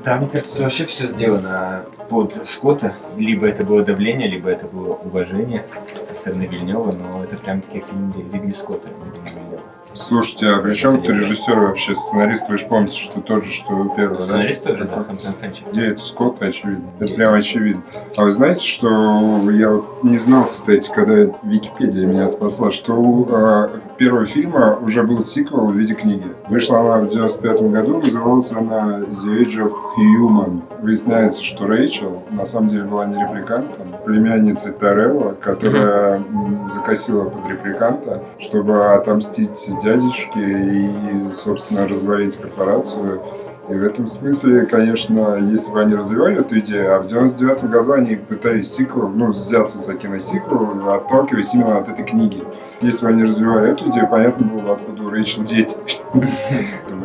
[0.04, 2.94] Да, мне кажется, это вообще все сделано под Скотта.
[3.16, 5.64] Либо это было давление, либо это было уважение
[6.08, 8.88] со стороны Вильнева, но это прям таки фильм Ридли Скотта.
[8.88, 9.72] а.
[9.94, 11.94] Слушайте, а при чем тут режиссер вообще?
[11.94, 14.24] Сценарист, вы же помните, что тот же, что у первого, да?
[14.24, 15.64] Сценарист тоже, да, Хэмптон Френчи.
[15.70, 16.88] Где это Скотт, очевидно.
[16.98, 17.82] Это прям очевидно.
[18.16, 23.28] А вы знаете, что я вот не знал, кстати, когда Википедия меня спасла, что у
[23.28, 23.68] э,
[24.02, 26.26] первого фильма уже был сиквел в виде книги.
[26.48, 30.62] Вышла она в 95 году, называлась она The Age of Human.
[30.80, 36.20] Выясняется, что Рэйчел на самом деле была не репликантом, племянницей Тарелла, которая
[36.66, 43.22] закосила под репликанта, чтобы отомстить дядечке и, собственно, развалить корпорацию.
[43.68, 47.92] И в этом смысле, конечно, если бы они развивали эту идею, а в 99 году
[47.92, 52.42] они пытались сиквел, ну, взяться за киносиквел, отталкиваясь именно от этой книги.
[52.80, 55.76] Если бы они развивали эту идею, понятно было бы, откуда у Рэйчел дети.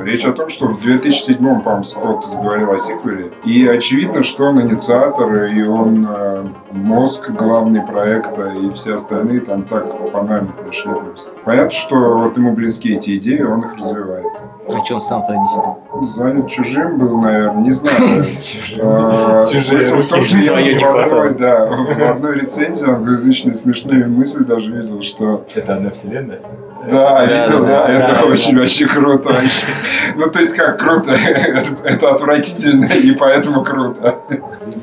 [0.03, 3.31] Речь о том, что в 2007, по-моему, Скотт заговорил о сиквеле.
[3.45, 9.63] И очевидно, что он инициатор, и он э, мозг главный проекта, и все остальные там
[9.63, 11.29] так банально пришли просто.
[11.45, 14.25] Понятно, что вот ему близки эти идеи, он их развивает.
[14.69, 15.79] А что он сам-то не снял?
[16.03, 18.25] Занят чужим был, наверное, не знаю.
[18.79, 21.29] Э, Чужие смысл в том, что в одной- хватало.
[21.31, 26.39] да, в одной рецензии англоязычной смешные мысли даже видел, что Это одна вселенная?
[26.89, 28.59] да, Да, видел, да, это да, очень да.
[28.61, 29.33] вообще круто.
[30.15, 31.11] Ну, то есть как круто,
[31.83, 34.19] это отвратительно и поэтому круто.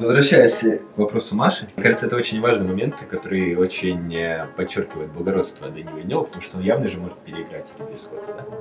[0.01, 0.61] Возвращаясь
[0.95, 5.89] к вопросу Маши, мне кажется, это очень важный момент, который очень э, подчеркивает благородство Дэни
[5.97, 8.57] Вильнева, потому что он явно же может переиграть Ридли Скотта, да?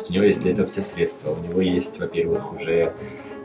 [0.00, 2.94] Есть у него есть для этого все средства, у него есть, во-первых, уже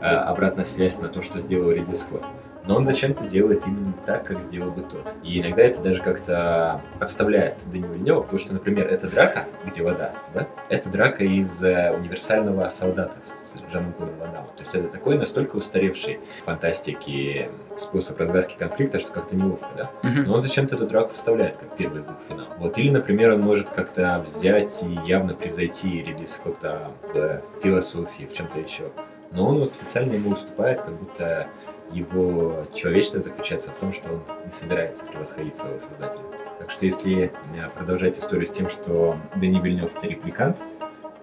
[0.00, 2.24] обратная связь на то, что сделал Ридли Скотт.
[2.66, 5.06] Но он зачем-то делает именно так, как сделал бы тот.
[5.22, 10.14] И иногда это даже как-то подставляет Дэни Вильнева, потому что, например, эта драка, где вода,
[10.34, 14.50] да, это драка из э, универсального солдата с Жаном Клодом Ван Даммом.
[14.56, 19.90] То есть это такой настолько устаревший в фантастике способ развязки конфликта, что как-то неловко, да?
[20.26, 22.46] Но он зачем-то эту драку вставляет, как первый из двух финал.
[22.58, 28.32] Вот, или, например, он может как-то взять и явно превзойти Ридли Скотта в философии, в
[28.32, 28.90] чем-то еще.
[29.32, 31.48] Но он вот специально ему уступает, как будто
[31.92, 36.22] его человечность заключается в том, что он не собирается превосходить своего создателя.
[36.58, 40.56] Так что если э, продолжать историю с тем, что Дани Вильнев это репликант,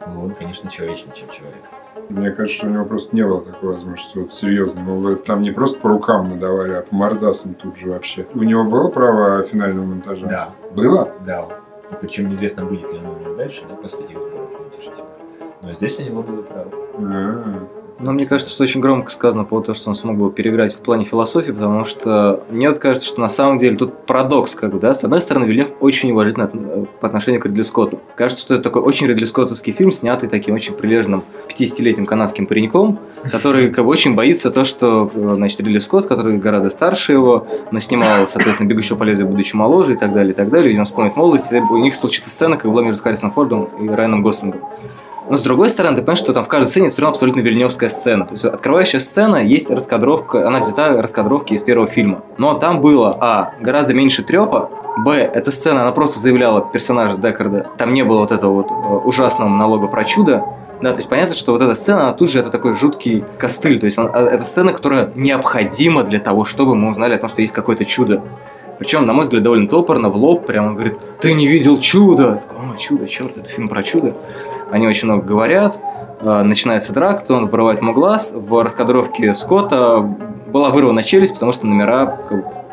[0.08, 1.62] ну, он, конечно, человечнее, чем человек.
[2.10, 4.82] Мне кажется, что у него просто не было такой возможности, вот серьезно.
[4.82, 8.28] Мы бы там не просто по рукам надавали, а по мордасам тут же вообще.
[8.34, 10.28] У него было право финального монтажа?
[10.28, 11.14] Да, Было?
[11.26, 11.48] да.
[12.02, 14.50] Причем неизвестно, будет ли оно у него дальше, да, после этих сборов.
[15.62, 16.72] Но здесь у него было право.
[16.98, 17.68] А,
[18.00, 20.74] Но мне кажется, что очень громко сказано по поводу того, что он смог бы переиграть
[20.76, 24.80] в плане философии, потому что мне кажется, что на самом деле тут парадокс, как бы,
[24.80, 24.94] да.
[24.96, 28.00] С одной стороны, Вильнев очень уважительно от- по отношению к Ридли Скотту.
[28.16, 33.00] Кажется, что это такой очень Ридли Скоттовский фильм, снятый таким очень прилежным 50-летним канадским пареньком,
[33.32, 37.48] который как бы очень боится то, что, э, значит, Ридли Скотт, который гораздо старше его,
[37.72, 40.70] наснимал, соответственно, «Бегущего по лезвию», будучи моложе и так далее, и так далее.
[40.70, 44.24] Видимо, вспомнит молодость, и у них случится сцена, как была между Харрисоном Фордом и Райаном
[44.24, 44.62] Гослингом.
[45.30, 47.90] Но с другой стороны, ты понимаешь, что там в каждой сцене все равно абсолютно вильневская
[47.90, 48.26] сцена.
[48.26, 52.22] То есть открывающая сцена есть раскадровка, она взята раскадровки из первого фильма.
[52.38, 57.68] Но там было, а, гораздо меньше трепа, б, эта сцена, она просто заявляла персонажа Декарда.
[57.78, 58.74] Там не было вот этого вот э,
[59.08, 60.44] ужасного монолога про чудо.
[60.82, 63.80] Да, то есть понятно, что вот эта сцена, она тут же это такой жуткий костыль.
[63.80, 67.30] То есть он- э, это сцена, которая необходима для того, чтобы мы узнали о том,
[67.30, 68.22] что есть какое-то чудо.
[68.84, 72.24] Причем, на мой взгляд, довольно топорно, в лоб, прямо он говорит, ты не видел чудо.
[72.24, 74.14] Я такой, О, чудо, черт, это фильм про чудо.
[74.72, 75.78] Они очень много говорят,
[76.20, 78.34] э, начинается драка, потом он вырывает ему глаз.
[78.36, 82.20] В раскадровке Скотта была вырвана челюсть, потому что номера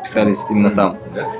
[0.03, 0.97] писались именно там.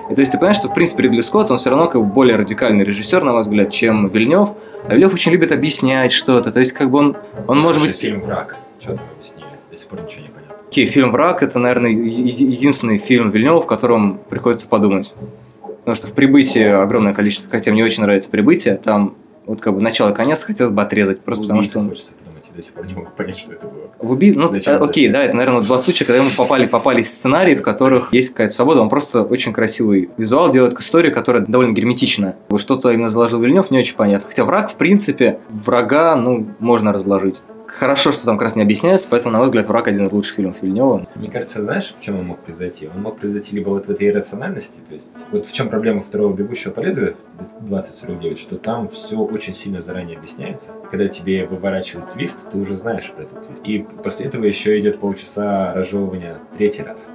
[0.10, 2.08] И то есть ты понимаешь, что в принципе Ридли Скотт, он все равно как бы
[2.08, 4.52] более радикальный режиссер, на мой взгляд, чем Вильнев.
[4.88, 6.54] А Вильнев очень любит объяснять что-то.
[6.54, 8.00] То есть как бы он, он может быть...
[8.00, 8.56] фильм «Враг».
[8.80, 9.48] Что там объяснили?
[9.70, 10.41] До сих пор ничего не понятно.
[10.72, 15.14] Окей, фильм «Враг»— это, наверное, единственный фильм Вильнева, в котором приходится подумать.
[15.62, 19.82] Потому что в «Прибытии» огромное количество, хотя мне очень нравится «Прибытие», там вот как бы
[19.82, 21.82] начало и конец хотелось бы отрезать, просто потому что...
[21.84, 23.90] хочется подумать, я до сих пор не могу понять, что это было.
[24.00, 24.32] В уби...
[24.32, 27.64] Ну, Зачем э, окей, да, это, наверное, два случая, когда ему попали, попались сценарии, в
[27.64, 28.80] которых есть какая-то свобода.
[28.80, 32.38] Он просто очень красивый визуал делает к истории, которая довольно герметичная.
[32.48, 34.30] Вот что-то именно заложил Вильнев, не очень понятно.
[34.30, 37.42] Хотя враг, в принципе, врага, ну, можно разложить.
[37.72, 40.36] Хорошо, что там как раз не объясняется, поэтому, на мой взгляд, «Враг» один из лучших
[40.36, 41.08] фильмов Вильнева.
[41.16, 42.90] Мне кажется, знаешь, в чем он мог превзойти?
[42.94, 46.34] Он мог превзойти либо вот в этой иррациональности, то есть вот в чем проблема второго
[46.34, 47.16] «Бегущего по лезвию»
[47.62, 50.72] 2049, что там все очень сильно заранее объясняется.
[50.90, 53.62] Когда тебе выворачивают твист, ты уже знаешь про этот твист.
[53.66, 57.08] И после этого еще идет полчаса разжевывания третий раз.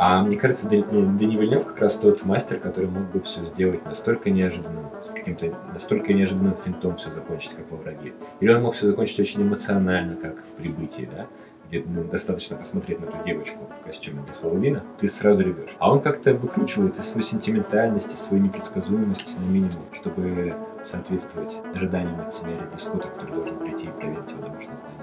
[0.00, 4.30] А мне кажется, Дани Вильнев как раз тот мастер, который мог бы все сделать настолько
[4.30, 8.12] неожиданным, с каким-то настолько неожиданным финтом все закончить, как во враге.
[8.38, 11.26] Или он мог все закончить очень эмоционально, как в прибытии, да?
[11.66, 15.76] где ну, достаточно посмотреть на эту девочку в костюме для Хэллоуина, ты сразу ревешь.
[15.80, 22.20] А он как-то выкручивает и свою сентиментальность, и свою непредсказуемость на минимум, чтобы соответствовать ожиданиям
[22.20, 24.97] от себя Ридли Скотта, который должен прийти и проверить его домашнее задание.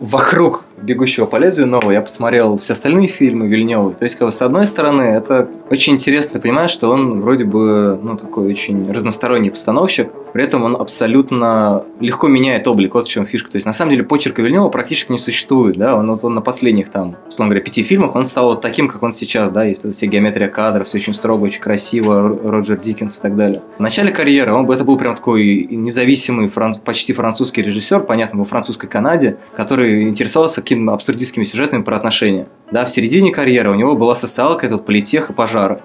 [0.00, 3.94] Вокруг «Бегущего по лезвию» нового я посмотрел все остальные фильмы Вильнева.
[3.94, 7.44] То есть, как бы, с одной стороны, это очень интересно, ты понимаешь, что он вроде
[7.44, 13.10] бы, ну, такой очень разносторонний постановщик, при этом он абсолютно легко меняет облик, вот в
[13.10, 13.50] чем фишка.
[13.50, 16.40] То есть, на самом деле, почерка Вильнева практически не существует, да, он, вот он на
[16.40, 19.84] последних, там, условно говоря, пяти фильмах, он стал вот таким, как он сейчас, да, есть
[19.94, 23.62] вся геометрия кадров, все очень строго, очень красиво, Ро- Роджер Диккенс и так далее.
[23.78, 28.44] В начале карьеры он, это был прям такой независимый, фран- почти французский режиссер, понятно, во
[28.44, 32.48] французской Канаде, который интересовался какими-то абсурдистскими сюжетами про отношения.
[32.70, 35.80] Да, в середине карьеры у него была социалка, этот политех и пожары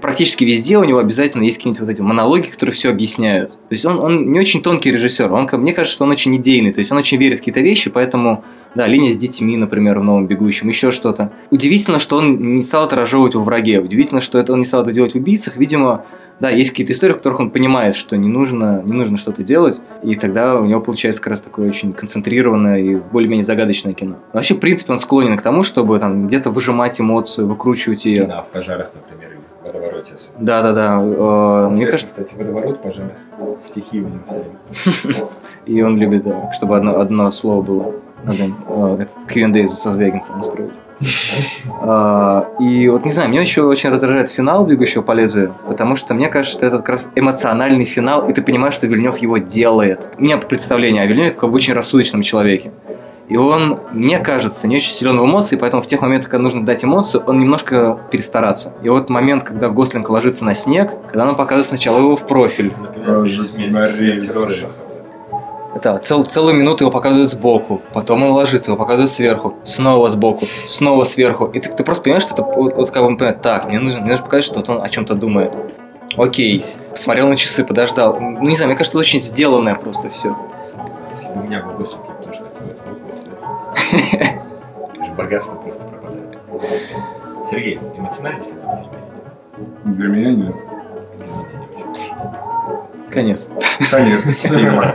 [0.00, 3.52] практически везде у него обязательно есть какие-нибудь вот эти монологи, которые все объясняют.
[3.52, 6.72] То есть он, он не очень тонкий режиссер, он, мне кажется, что он очень идейный,
[6.72, 10.04] то есть он очень верит в какие-то вещи, поэтому, да, линия с детьми, например, в
[10.04, 11.32] «Новом бегущем», еще что-то.
[11.50, 14.82] Удивительно, что он не стал это разжевывать во враге, удивительно, что это он не стал
[14.82, 16.04] это делать в «Убийцах», видимо,
[16.40, 19.82] да, есть какие-то истории, в которых он понимает, что не нужно, не нужно что-то делать,
[20.02, 24.16] и тогда у него получается как раз такое очень концентрированное и более-менее загадочное кино.
[24.32, 28.24] Но вообще, в принципе, он склонен к тому, чтобы там где-то выжимать эмоцию, выкручивать ее.
[28.24, 29.19] Да, в пожарах, например,
[29.72, 30.14] водовороте.
[30.38, 31.68] Да, да, да.
[31.70, 33.10] Мне кажется, кстати, водоворот, пожары,
[33.62, 35.26] стихи у него все
[35.66, 37.94] и он любит, да, чтобы одно, одно слово было.
[38.22, 40.74] Надо э, Q&A со Звягинцем устроить.
[41.82, 46.12] А, И вот, не знаю, меня еще очень раздражает финал «Бегущего по лезвию», потому что
[46.12, 50.00] мне кажется, что это как раз эмоциональный финал, и ты понимаешь, что Вильнев его делает.
[50.18, 52.72] У меня представление о Вильневе как об очень рассудочном человеке.
[53.30, 56.66] И он, мне кажется, не очень силен в эмоции, поэтому в тех моментах, когда нужно
[56.66, 58.74] дать эмоцию, он немножко перестараться.
[58.82, 62.74] И вот момент, когда Гослинг ложится на снег, когда нам показывают сначала его в профиль,
[65.76, 65.92] Это.
[65.92, 70.46] Да, цел- целую минуту его показывают сбоку, потом он ложится, его показывают сверху, снова сбоку,
[70.66, 71.44] снова сверху.
[71.44, 73.78] И ты, ты просто понимаешь, что это вот, вот как бы он понимает, так, мне
[73.78, 75.56] нужно, мне нужно показать, что вот он о чем-то думает.
[76.16, 78.18] Окей, посмотрел на часы, подождал.
[78.18, 80.36] Ну, не знаю, мне кажется, это очень сделанное просто все.
[81.10, 82.09] Если бы у меня был Гослинг,
[83.74, 86.38] Это же богатство просто пропадает.
[87.48, 88.58] Сергей, эмоциональный фильм?
[89.84, 90.56] Для меня нет.
[91.16, 93.10] Для меня не очень.
[93.10, 93.48] Конец.
[93.90, 94.94] Конец фильма.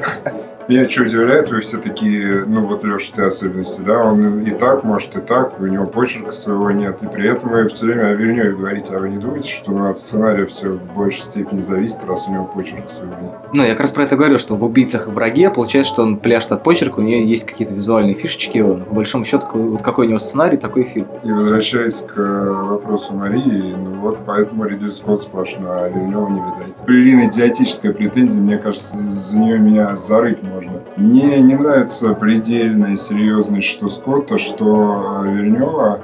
[0.68, 4.84] Меня что удивляет, вы все такие, ну вот Леша, ты особенности, да, он и так
[4.84, 8.14] может, и так, у него почерка своего нет, и при этом вы все время о
[8.16, 12.00] Вильнёве говорите, а вы не думаете, что ну, от сценария все в большей степени зависит,
[12.08, 13.32] раз у него почерка своего нет?
[13.54, 16.18] Ну, я как раз про это говорю, что в «Убийцах и враге» получается, что он
[16.18, 20.08] пляшет от почерка, у нее есть какие-то визуальные фишечки, но по большому счету, вот какой
[20.08, 21.08] у него сценарий, такой фильм.
[21.24, 26.84] И возвращаясь к вопросу Марии, ну вот поэтому Ридли Скотт сплошной, а Вильнёва не видать.
[26.88, 30.72] Блин, идиотическая претензия, мне кажется, за нее меня зарыть можно можно.
[30.98, 36.00] Мне не нравится предельная серьезность что Скотта, что э, Вильнева.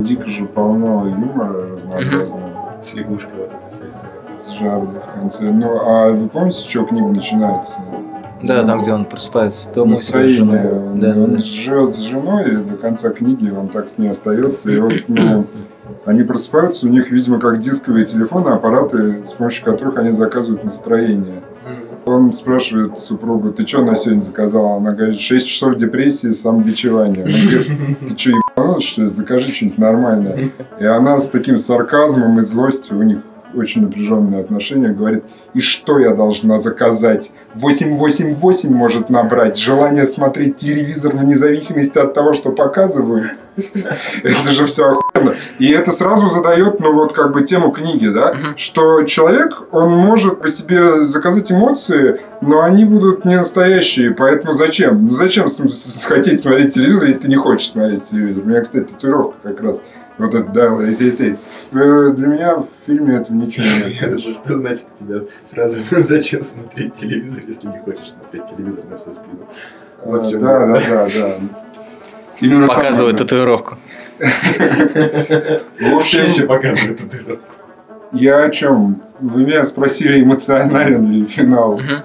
[0.00, 2.76] Дико же полно юмора разнообразного.
[2.80, 4.40] С лягушкой вот эта вся история.
[4.42, 5.44] С жабой в конце.
[5.44, 7.80] Ну, а вы помните, с чего книга начинается?
[8.42, 10.62] Да, там, где он просыпается дома Настроение.
[10.64, 11.38] с Да, он да.
[11.38, 14.68] живет с женой, и до конца книги он так с ней остается.
[14.72, 15.46] И вот, ну,
[16.06, 21.42] они просыпаются, у них, видимо, как дисковые телефоны, аппараты, с помощью которых они заказывают настроение.
[22.04, 24.76] Он спрашивает супругу, ты что на сегодня заказала?
[24.76, 27.24] Она говорит, 6 часов депрессии, самобичевания.
[27.24, 29.08] Он говорит, ты что, ебанулась, что ли?
[29.08, 30.50] Закажи что-нибудь нормальное.
[30.80, 33.18] И она с таким сарказмом и злостью, у них
[33.54, 37.30] очень напряженные отношения, говорит, и что я должна заказать?
[37.54, 39.58] 888 может набрать.
[39.58, 43.32] Желание смотреть телевизор вне зависимости от того, что показывают.
[44.22, 45.34] Это же все охуенно.
[45.58, 50.40] И это сразу задает, ну вот как бы тему книги, да, что человек, он может
[50.40, 55.04] по себе заказать эмоции, но они будут не настоящие, поэтому зачем?
[55.04, 55.46] Ну зачем
[56.06, 58.42] хотеть смотреть телевизор, если ты не хочешь смотреть телевизор?
[58.44, 59.82] У меня, кстати, татуировка как раз
[60.18, 61.38] вот это, да, эти, эти.
[61.72, 64.00] Э, Для меня в фильме этого ничего Я нет.
[64.00, 65.20] думаю, что значит у тебя
[65.50, 69.46] фраза «Зачем смотреть телевизор, если не хочешь смотреть телевизор на всю спину?»
[70.04, 71.34] Вот в А, Да, да, да, да.
[72.40, 72.66] Именно
[73.14, 73.28] надо.
[73.28, 73.76] татуировку.
[74.18, 77.44] В Все еще показывают татуировку.
[78.12, 79.02] я о чем?
[79.20, 82.02] Вы меня спросили, эмоционален ли финал Мгм.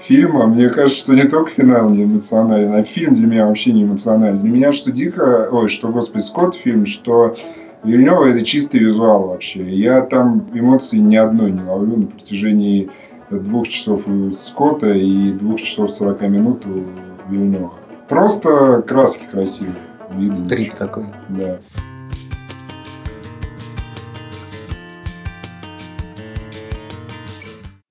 [0.00, 0.46] Фильма.
[0.46, 4.38] Мне кажется, что не только финал не эмоционален, а фильм для меня вообще не эмоционален.
[4.38, 7.34] Для меня что дико, ой, что, господи, Скотт фильм, что
[7.82, 9.62] Вильнева это чистый визуал вообще.
[9.74, 12.90] Я там эмоций ни одной не ловлю на протяжении
[13.30, 16.84] двух часов у Скотта и двух часов 40 минут у
[17.30, 17.72] Вильнева.
[18.08, 19.76] Просто краски красивые.
[20.12, 21.06] Виды Трип такой.
[21.28, 21.58] Да.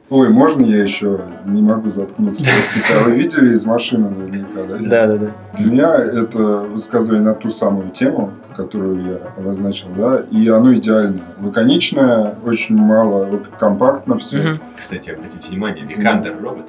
[0.09, 2.43] Ой, можно я еще не могу заткнуться?
[2.43, 4.77] Простите, а вы видели из машины наверняка, да?
[4.79, 5.31] Да, да, да.
[5.57, 11.21] Для меня это высказывание на ту самую тему, которую я обозначил, да, и оно идеальное.
[11.39, 14.37] Лаконичное, очень мало, компактно все.
[14.37, 14.59] Мгм.
[14.75, 16.65] Кстати, обратите внимание, Викандер робот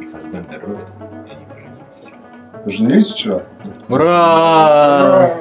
[0.00, 0.86] и Фасбендер робот,
[1.26, 2.62] и они поженились вчера.
[2.64, 3.42] Поженились вчера?
[3.88, 5.34] Ура!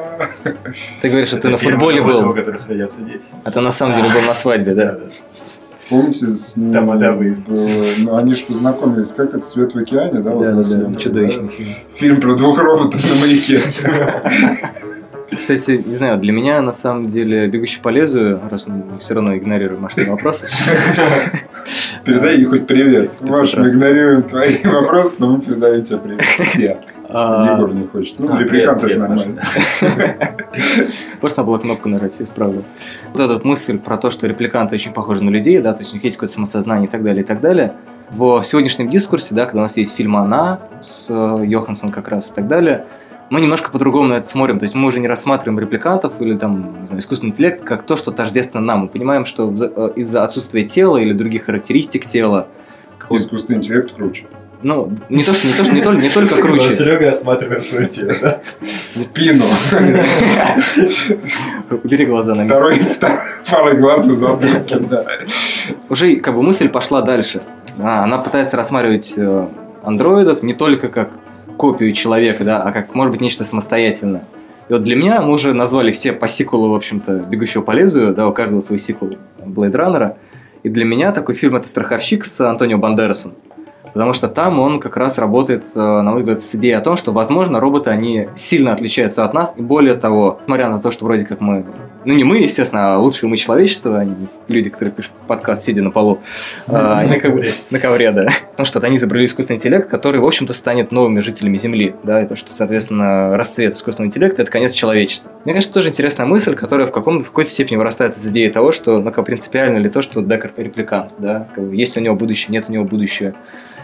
[1.01, 3.25] Ты говоришь, что ты на футболе был, которых родятся дети.
[3.43, 4.97] а ты на самом деле был на свадьбе, да?
[5.89, 7.43] Помните, с ним Тамада выезд.
[7.47, 7.69] было-
[7.99, 10.31] ну, они же познакомились, как это, «Свет в океане», да?
[10.31, 10.95] вот Да, на да, да.
[10.99, 11.69] Чудовищный фильм.
[11.95, 13.61] Фильм про двух роботов на маяке.
[15.29, 19.35] Кстати, не знаю, для меня на самом деле «Бегущий по лезвию», раз мы все равно
[19.37, 20.45] игнорируем машинные вопросы,
[22.05, 23.11] Передай ей хоть привет.
[23.19, 26.77] 500 Маш, мы игнорируем твои вопросы, но мы передаем тебе привет.
[27.09, 28.19] А, Егор не хочет.
[28.19, 29.41] Ну, А, привет, нормально.
[31.21, 32.63] Просто надо было кнопку нажать, все исправлю.
[33.13, 35.95] Вот эта мысль про то, что репликанты очень похожи на людей, да, то есть у
[35.95, 37.73] них есть какое-то самосознание и так далее, и так далее.
[38.09, 42.31] В сегодняшнем дискурсе, да, когда у нас есть фильм «Она» с э, Йоханссон как раз
[42.31, 42.85] и так далее,
[43.29, 44.59] мы немножко по-другому на это смотрим.
[44.59, 48.11] То есть мы уже не рассматриваем репликантов или там, знаю, искусственный интеллект как то, что
[48.11, 48.81] тождественно нам.
[48.81, 52.47] Мы понимаем, что э, из-за отсутствия тела или других характеристик тела,
[53.09, 54.25] Искусственный интеллект круче.
[54.63, 56.71] Ну, не то, что не, то, что не, только, не только круче.
[56.71, 58.41] Серега осматривает свое тело, да?
[58.93, 59.45] Спину.
[61.69, 62.45] Убери глаза на.
[62.45, 62.79] Второй,
[63.43, 65.05] второй глаз на затылке, да.
[65.89, 67.41] уже как бы мысль пошла дальше.
[67.79, 69.47] А, она пытается рассматривать э,
[69.83, 71.11] андроидов не только как
[71.57, 74.25] копию человека, да, а как, может быть, нечто самостоятельное.
[74.69, 78.13] И вот для меня мы уже назвали все по сиквелу, в общем-то, «Бегущего по лезвию»,
[78.13, 80.15] да, у каждого свой сиквел Blade Runner.
[80.63, 83.33] И для меня такой фильм– это «Страховщик» с Антонио Бандерасом.
[83.97, 86.97] Потому что там он как раз работает, э, на мой взгляд, с идеей о том,
[86.97, 89.55] что, возможно, роботы, они сильно отличаются от нас.
[89.57, 91.65] И более того, несмотря на то, что вроде как мы...
[92.05, 95.81] Ну, не мы, естественно, а лучшие мы человечества, а не люди, которые пишут подкаст, сидя
[95.81, 96.19] на полу.
[96.67, 98.27] А, Они как бы на ковре, да.
[98.51, 101.95] Потому что они изобрели искусственный интеллект, который, в общем-то, станет новыми жителями Земли.
[102.03, 105.31] Да, и то, что, соответственно, расцвет искусственного интеллекта– это конец человечества.
[105.43, 108.71] Мне кажется, тоже интересная мысль, которая в, каком, в какой-то степени вырастает из идеи того,
[108.71, 112.65] что, ну, как принципиально ли то, что Декарт репликант, да, есть у него будущее, нет
[112.67, 113.33] у него будущего,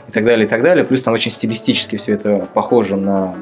[0.07, 0.85] и так далее, и так далее.
[0.85, 3.35] Плюс там очень стилистически все это похоже на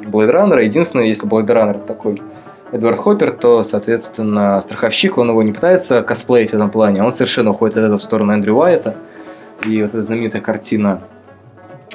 [0.00, 0.62] Blade Runner.
[0.64, 2.22] Единственное, если Blade Runner такой
[2.72, 7.12] Эдвард Хоппер, то, соответственно, страховщик, он его не пытается косплеить в этом плане, а он
[7.12, 8.96] совершенно уходит от этого в сторону Эндрю Уайта.
[9.64, 11.02] И вот эта знаменитая картина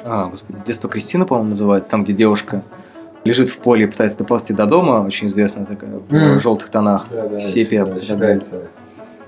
[0.04, 2.64] А, господи, детство Кристины, по-моему, называется, там, где девушка
[3.24, 7.28] лежит в поле и пытается доползти до дома, очень известная такая, в желтых тонах, Да,
[7.28, 7.86] да, сепия.
[8.00, 8.56] считается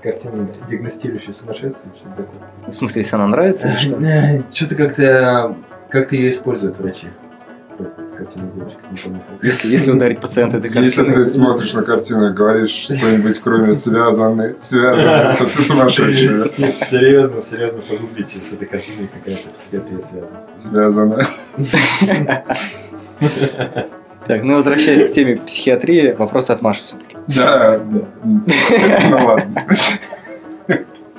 [0.04, 2.72] картина диагностирующей сумасшествие, что-то такое.
[2.72, 4.44] В смысле, если она нравится или что?
[4.54, 5.56] Что-то как-то
[5.88, 7.08] как-то ее используют врачи.
[8.16, 9.20] Картину девочки, не помню.
[9.28, 9.42] как.
[9.42, 11.14] Если, если ударить пациента этой Если картиной.
[11.14, 16.52] ты смотришь на картину и говоришь что-нибудь кроме связанный, связанный, то ты сумасшедший.
[16.54, 20.40] Серьезно, серьезно погуглите, с этой картиной какая-то психиатрия связана.
[20.54, 21.24] Связанный.
[24.28, 27.13] Так, ну возвращаясь к теме психиатрии, вопрос от Маши все-таки.
[27.28, 27.80] Да.
[29.10, 29.64] Ну ладно.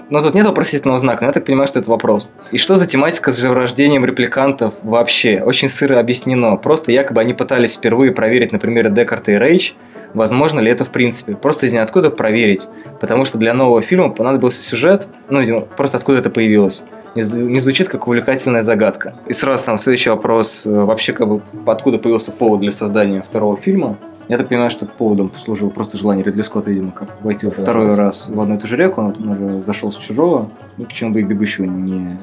[0.10, 2.32] Но тут нет вопросительного знака, но я так понимаю, что это вопрос.
[2.52, 5.42] И что за тематика с живорождением репликантов вообще?
[5.44, 6.58] Очень сыро объяснено.
[6.58, 9.76] Просто якобы они пытались впервые проверить на примере Декарта и Рейч,
[10.14, 11.34] возможно ли это в принципе.
[11.36, 12.68] Просто из ниоткуда проверить.
[13.02, 16.84] Потому что для нового фильма понадобился сюжет, ну, просто откуда это появилось.
[17.16, 19.16] Не звучит как увлекательная загадка.
[19.26, 20.64] И сразу там следующий вопрос.
[20.66, 23.98] э, Вообще, как бы, откуда появился повод для создания второго фильма?
[24.28, 27.90] Я так понимаю, что поводом послужило просто желание Ридли Скотта, видимо, как войти Да, второй
[27.90, 27.96] да.
[27.96, 31.12] раз в одну и ту же реку, он там уже зашел с чужого, ну почему
[31.12, 32.18] бы и бегущего не,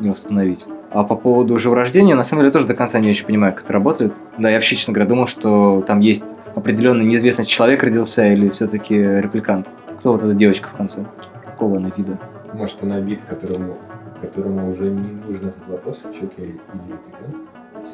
[0.00, 0.66] не восстановить.
[0.92, 3.72] А по поводу живорождения, на самом деле, тоже до конца не очень понимаю, как это
[3.72, 4.12] работает.
[4.38, 6.24] Да, я вообще, честно говоря, думал, что там есть
[6.54, 9.68] определенный неизвестный человек родился или все-таки репликант.
[10.00, 11.04] Кто вот эта девочка в конце?
[11.46, 12.18] Какого она вида?
[12.52, 13.76] Может, она вид, которому,
[14.20, 17.36] которому уже не нужен этот вопрос, человек или репликант?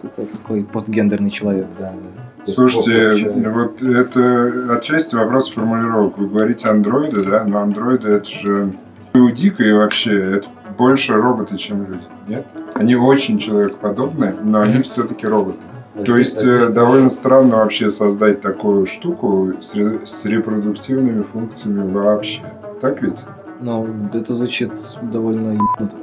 [0.03, 1.67] Это такой постгендерный человек.
[1.79, 2.28] Да, да.
[2.47, 6.19] Слушайте, вот это отчасти вопрос формулировок.
[6.19, 7.45] Вы говорите андроиды, да?
[7.45, 8.73] Но андроиды это же
[9.15, 12.47] и у Дика и вообще это больше роботы, чем люди, нет?
[12.75, 15.59] Они очень человекоподобные, но они все-таки роботы.
[15.97, 21.91] А То есть э, довольно странно вообще создать такую штуку с, ре- с репродуктивными функциями
[21.93, 22.43] вообще.
[22.81, 23.19] Так ведь?
[23.61, 24.71] Ну, это звучит
[25.03, 25.97] довольно ебануто.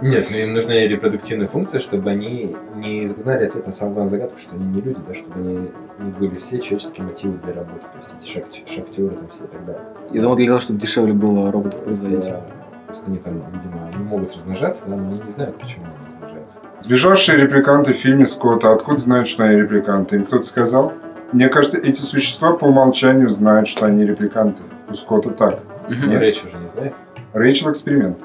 [0.00, 4.38] Нет, но им нужны репродуктивные функции, чтобы они не знали ответ на самую главную загадку,
[4.38, 5.54] что они не люди, да, чтобы они,
[6.00, 9.46] них были все человеческие мотивы для работы, то есть эти шахт- шахтеры там все и
[9.48, 9.82] так далее.
[10.12, 12.24] Я думал, для того, чтобы дешевле было роботов производить.
[12.24, 12.42] Да.
[12.86, 16.56] Просто они там, видимо, они могут размножаться, да, но они не знают, почему они размножаются.
[16.80, 20.16] Сбежавшие репликанты в фильме Скотта, откуда знают, что они репликанты?
[20.16, 20.92] Им кто-то сказал?
[21.32, 24.62] Мне кажется, эти существа по умолчанию знают, что они репликанты.
[24.88, 25.60] У Скотта так.
[25.88, 26.94] Но Речь уже не знает.
[27.34, 28.18] Рэйчел эксперимент.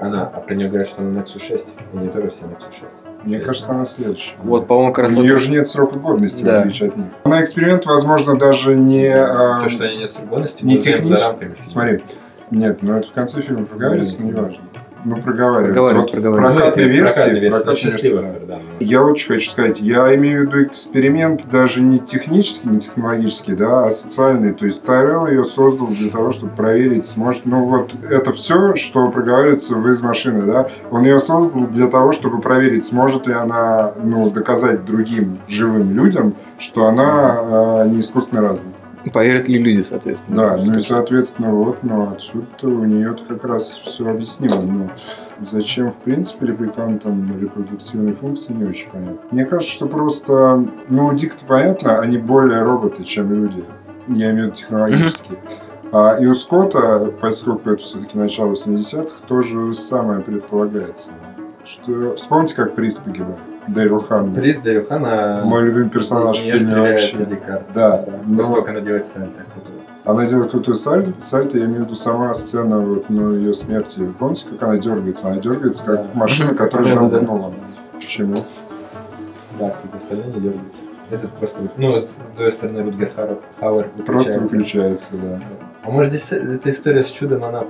[0.00, 2.84] Она, а про нее говорят, что она Nexus 6, и не тоже все Nexus 6.
[3.24, 4.34] Мне кажется, она следующая.
[4.42, 6.56] Вот, по-моему, как раз У вот- нее же нет срока годности, Да.
[6.56, 7.06] в отличие от них.
[7.24, 9.08] Она эксперимент, возможно, даже не...
[9.14, 11.50] а, То, что они не с годности, не технически.
[11.60, 12.02] Смотри.
[12.50, 14.62] Нет, ну это в конце фильма проговаривается, но Ну, неважно.
[15.04, 15.72] Ну, проговаривается.
[15.72, 18.28] Проговаривается, Вот прокатной Ну, версии, прокатной счастливый версии, да.
[18.28, 18.58] автор, да.
[18.80, 18.86] ну.
[18.86, 23.86] Я очень хочу сказать, я имею в виду эксперимент даже не технический, не технологический, да,
[23.86, 24.52] а социальный.
[24.52, 29.08] То есть Тайрелл ее создал для того, чтобы проверить, сможет, ну вот это все, что
[29.10, 33.92] проговаривается в из машины, да, он ее создал для того, чтобы проверить, сможет ли она,
[34.02, 38.64] ну, доказать другим живым людям, что она э, не искусственный разум.
[39.12, 40.36] Поверят ли люди, соответственно?
[40.36, 44.60] Да, ну и соответственно, вот, ну отсюда у нее как раз все объяснимо.
[44.62, 44.90] Ну,
[45.50, 49.20] зачем, в принципе, репликантам репродуктивные функции, не очень понятно.
[49.30, 53.64] Мне кажется, что просто, ну, у Дика-то понятно, они более роботы, чем люди.
[54.08, 55.38] Я имею в виду технологически.
[55.92, 61.10] А, и у Скотта, поскольку это все-таки начало 80-х, тоже самое предполагается.
[61.64, 62.14] Что...
[62.14, 63.38] Вспомните, как приз погибает.
[63.68, 64.34] Дэрил Хан.
[64.34, 67.16] Приз Даюхана Мой любимый персонаж в не фильме вообще.
[67.16, 67.62] Эдди Карт.
[67.74, 69.40] Да, но- После того, как она делает сальто.
[70.04, 74.10] Она делает крутую сальто, сальто, я имею в виду сама сцена вот, ну, ее смерти.
[74.18, 75.28] Помните, как она дергается?
[75.28, 76.08] Она дергается, как Да.
[76.14, 77.52] машина, которая замкнула.
[77.92, 78.36] Почему?
[79.58, 80.82] Да, кстати, остальные не дергаются.
[81.10, 81.60] Этот просто...
[81.76, 85.12] Ну, с другой стороны, Рутгер Хауэр, Хауэр Просто выключается.
[85.14, 85.40] выключается, да.
[85.82, 87.64] А может здесь эта история с чудом, она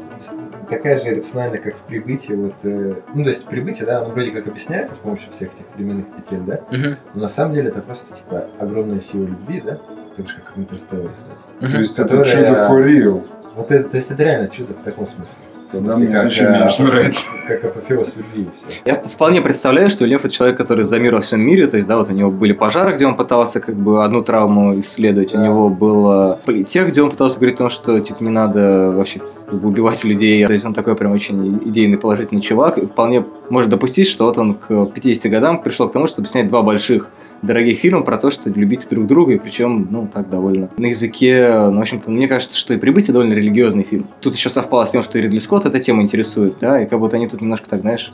[0.69, 2.33] такая же рациональная, как в прибытии.
[2.33, 5.65] Вот, э, ну, то есть прибытие, да, оно вроде как объясняется с помощью всех этих
[5.77, 6.61] временных петель, да?
[6.71, 6.97] Мгм.
[7.15, 9.79] Но на самом деле это просто, типа, огромная сила любви, да?
[10.17, 11.39] Так же, как в Интерстелларе, кстати.
[11.61, 11.73] Мгм.
[11.73, 13.27] То есть Которая- это чудо for real.
[13.55, 15.37] Вот это, то есть это реально чудо в таком смысле.
[15.79, 17.27] Смысле, мне э, меньше нравится.
[17.47, 18.81] Как апофеоз любви и все.
[18.85, 21.89] Я вполне представляю, что Лев это человек, который за мир во всем мире, то есть,
[21.89, 25.39] да, вот у него были пожары, где он пытался как бы одну травму исследовать, у
[25.39, 25.45] Да.
[25.47, 30.05] него был политех, где он пытался говорить о том, что типа не надо вообще убивать
[30.05, 34.25] людей, то есть он такой прям очень идейный положительный чувак, и вполне может допустить, что
[34.27, 37.09] вот он к 50 годам пришел к тому, чтобы снять два больших
[37.43, 40.71] дорогих фильма про то, что любите друг друга, и причем, ну, так довольно.
[40.77, 44.07] На языке, ну, в общем-то, мне кажется, что и «Прибытие» довольно религиозный фильм.
[44.21, 46.99] Тут еще совпало с тем, что и Ридли Скотт эта тема интересует, да, и как
[46.99, 48.13] будто они тут немножко так, знаешь,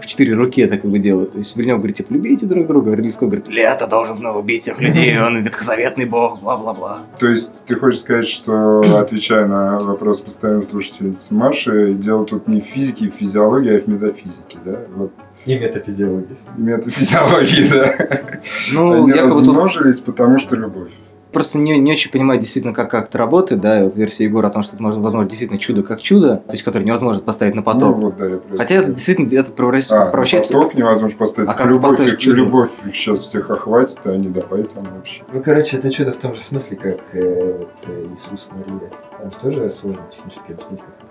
[0.00, 1.32] в четыре руки это как бы делают.
[1.32, 4.62] То есть Вильнев говорит, типа, любите друг друга, а Ридли Скотт говорит, лето должен убить
[4.62, 7.02] всех людей, он ветхозаветный бог, бла-бла-бла.
[7.18, 12.60] То есть ты хочешь сказать, что, отвечая на вопрос постоянно слушательницы Маши, дело тут не
[12.60, 14.80] в физике и в физиологии, а в метафизике, да?
[14.96, 15.12] Вот.
[15.46, 16.36] И метафизиологии.
[16.56, 18.40] Метафизиологии, да.
[18.72, 20.90] Ну, Они якобы тут размножились, потому что любовь.
[21.32, 24.48] просто не, не очень понимаю действительно, как, как это работает, да, и вот версия Егора
[24.48, 27.54] о том, что это можно, возможно, действительно чудо как чудо, то есть, которое невозможно поставить
[27.54, 27.96] на поток.
[27.96, 30.52] Ну, вот, да, я Хотя это действительно это превращ- А, превращается...
[30.52, 31.48] поток невозможно поставить.
[31.50, 32.36] А как любовь, их, чудо?
[32.36, 35.22] любовь их сейчас всех охватит, а они давай там вообще.
[35.32, 38.90] Ну, короче, это чудо в том же смысле, как э, вот, э, Иисус Мария.
[39.18, 41.01] Там же тоже сложно технически объяснить, как.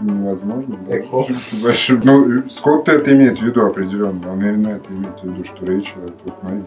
[0.00, 0.96] Невозможно, да.
[0.96, 1.26] Легко.
[2.04, 4.32] Ну, Скотт это имеет в виду определенно.
[4.32, 6.64] Он именно это имеет в виду, что Рэйчел это вот Мария.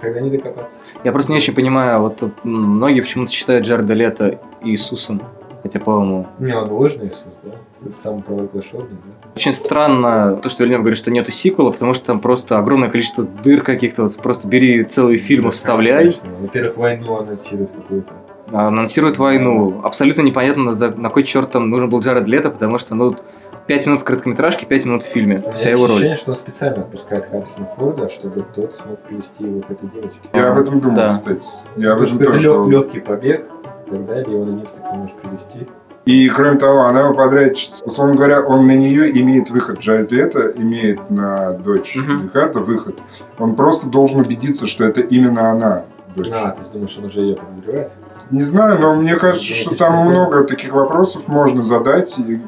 [0.00, 0.78] Тогда не докопаться.
[1.02, 5.20] Я просто не очень понимаю, вот м, многие почему-то считают Джареда Лето Иисусом,
[5.62, 7.90] хотя, по-моему, Не, он ложный Иисус, да?
[7.90, 9.30] Самопровозглашенный, да?
[9.34, 13.24] Очень странно то, что Вильнев говорит, что нету сиквела, потому что там просто огромное количество
[13.24, 14.04] дыр каких-то.
[14.04, 16.28] Вот просто бери целые фильмы, Да, вставляй, конечно.
[16.40, 18.12] Во-первых, войну анонсирует какую-то.
[18.52, 19.80] Анонсирует войну.
[19.84, 23.16] Абсолютно непонятно, за, на кой черт там нужен был Джаред Лето, потому что, ну,
[23.66, 25.42] 5 минут в короткометражке, 5 минут в фильме.
[25.44, 25.90] У Вся его роль.
[25.92, 30.20] ощущение, что он специально отпускает Харрисона Форда, чтобы тот смог привести его к этой девочке.
[30.32, 31.10] Я об этом думал, Да.
[31.10, 31.42] кстати.
[31.76, 32.68] Я об То есть этом это тоже лег- думал.
[32.70, 33.46] легкий побег
[33.86, 35.66] и так далее, он единственный, кто может привести.
[36.06, 37.84] И кроме того, она его подрядчица.
[37.84, 39.80] Условно говоря, он на нее имеет выход.
[39.80, 42.24] Джаред Лето имеет на дочь Мгм.
[42.24, 42.98] Рикардо выход.
[43.38, 45.84] Он просто должен убедиться, что это именно она,
[46.16, 46.28] дочь.
[46.32, 47.92] А, то есть думаешь, он уже ее подозревает?
[48.30, 52.18] Не знаю, но мне кажется, что там много таких вопросов можно задать.
[52.18, 52.40] И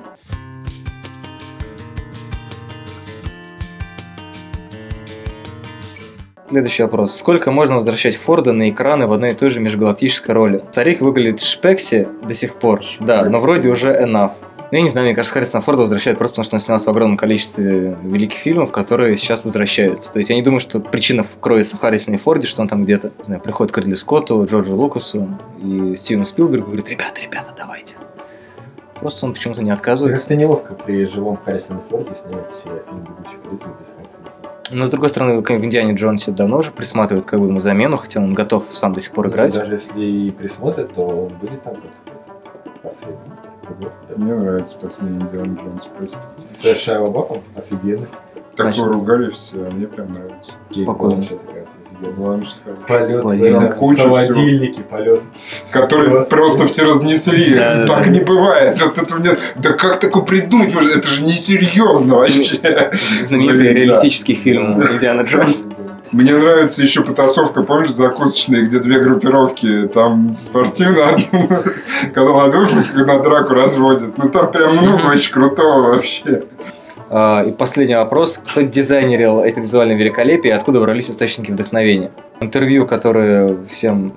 [6.50, 7.16] Следующий вопрос.
[7.16, 10.60] Сколько можно возвращать Форда на экраны в одной и той же межгалактической роли?
[10.72, 14.32] Старик выглядит шпекси до сих пор, да, но вроде уже enough.
[14.72, 16.90] Ну, я не знаю, мне кажется, Харрисона Форда возвращают просто потому, что он снялся в
[16.90, 20.12] огромном количестве великих фильмов, которые сейчас возвращаются.
[20.12, 23.10] То есть я не думаю, что причина кроется в Харрисоне Форде, что он там где-то,
[23.18, 27.52] не знаю, приходит к Ридли Скотту, Джорджу Лукасу и Стивену Спилбергу и говорит, ребята, ребята,
[27.56, 27.96] давайте.
[29.00, 30.22] Просто он почему-то не отказывается.
[30.22, 34.50] Как-то неловко при живом Харрисоне Форде снимать фильм «Бегущий по лезвию» без Харрисона Форда.
[34.72, 38.20] Но, с другой стороны, в Индиане Джонсе давно уже присматривают как бы ему замену, хотя
[38.20, 39.52] он готов сам до сих пор Ну, играть.
[39.56, 42.92] Даже если и присмотрят, то он будет там как
[43.78, 44.14] Вот, да.
[44.16, 46.28] мне нравится последний Индиана Джонс, простите.
[46.36, 48.08] С Шайа Баком офигенный.
[48.56, 50.52] Такое Значит, ругали все, а мне прям нравится.
[50.70, 51.24] Спокойно.
[52.86, 54.16] Полет в Куча всего.
[54.16, 55.20] холодильнике, полет.
[55.70, 56.34] Который Просто.
[56.36, 57.54] просто все разнесли.
[57.54, 58.10] Да, да, так да.
[58.10, 58.80] не бывает.
[58.80, 59.30] Вот это мне...
[59.56, 60.74] Да как такое придумать?
[60.74, 60.88] можно?
[60.90, 62.90] Это же несерьезно вообще.
[63.22, 63.80] Знаменитый Блин, да.
[63.80, 65.66] реалистический фильм Индиана Джонс.
[66.12, 71.18] Мне нравится еще потасовка, помнишь, закусочная, где две группировки, там спортивная,
[72.12, 74.18] когда ладошник на драку разводят.
[74.18, 76.44] Ну там прям много очень крутого вообще.
[77.08, 78.40] А, И последний вопрос.
[78.44, 82.10] Кто дизайнерил это визуальное великолепие и откуда брались источники вдохновения?
[82.40, 84.12] Интервью, которое всем,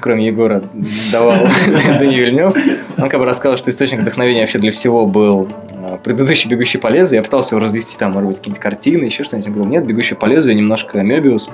[0.00, 0.62] кроме Егора,
[1.12, 1.34] давал
[1.66, 2.54] Дани Вильнев,
[2.96, 6.88] он как бы рассказал, что источник вдохновения вообще для всего был а, предыдущий «Бегущий по
[6.88, 7.20] лезвию».
[7.20, 9.46] Я пытался его развести, там, может быть, какие-нибудь картины, еще что-нибудь.
[9.48, 11.50] Он говорил, нет, «Бегущий по лезвию» немножко Мебиус,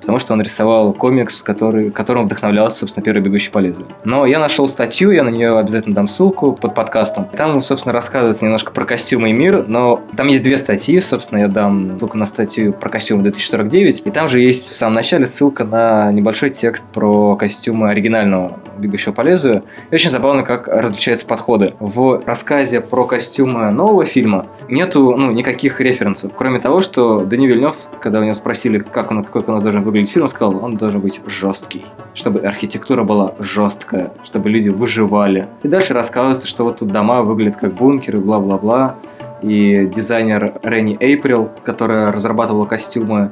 [0.00, 3.86] потому что он рисовал комикс, который, которым вдохновлялся, собственно, первый «Бегущий по лезвию».
[4.04, 7.26] Но я нашел статью, я на нее обязательно дам ссылку под подкастом.
[7.36, 11.48] Там, собственно, рассказывается немножко про костюмы и мир, но там есть две статьи, собственно, я
[11.48, 15.64] дам ссылку на статью про костюмы 2049, и там же есть в самом начале ссылка
[15.64, 19.64] на небольшой текст про костюмы оригинального «Бегущего по лезвию».
[19.90, 21.74] И очень забавно, как различаются подходы.
[21.78, 27.76] В рассказе про костюмы нового фильма нету ну, никаких референсов, кроме того, что Дани Вильнев,
[28.00, 30.76] когда у него спросили, как он, как у нас должен выглядеть фильм, он сказал, он
[30.76, 35.48] должен быть жесткий, чтобы архитектура была жесткая, чтобы люди выживали.
[35.62, 38.96] И дальше рассказывается, что вот тут дома выглядят как бункеры, бла-бла-бла.
[39.42, 43.30] И дизайнер Ренни Эйприл, которая разрабатывала костюмы,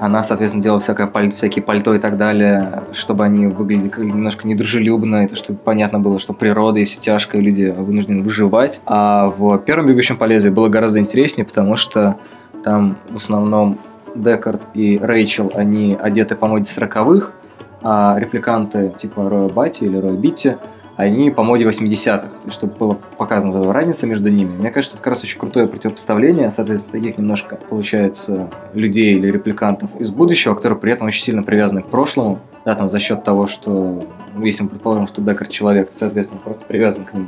[0.00, 5.16] она, соответственно, делала всякое паль- всякие пальто и так далее, чтобы они выглядели немножко недружелюбно,
[5.16, 8.80] это чтобы понятно было, что природа и все тяжкое, люди вынуждены выживать.
[8.86, 12.16] А в первом «Бегущем по лезвию» было гораздо интереснее, потому что
[12.64, 13.78] там в основном
[14.14, 17.34] Декард и Рэйчел, они одеты по моде сороковых,
[17.82, 20.56] а репликанты типа Роя Бати или Роя Битти,
[21.00, 24.56] они по моде 80-х, и чтобы было показана эта разница между ними.
[24.56, 29.90] Мне кажется, это как раз очень крутое противопоставление, соответственно, таких немножко, получается, людей или репликантов
[29.98, 33.46] из будущего, которые при этом очень сильно привязаны к прошлому, да, там, за счет того,
[33.46, 37.26] что, ну, если мы предположим, что Декард человек, то, соответственно, просто привязан к нему.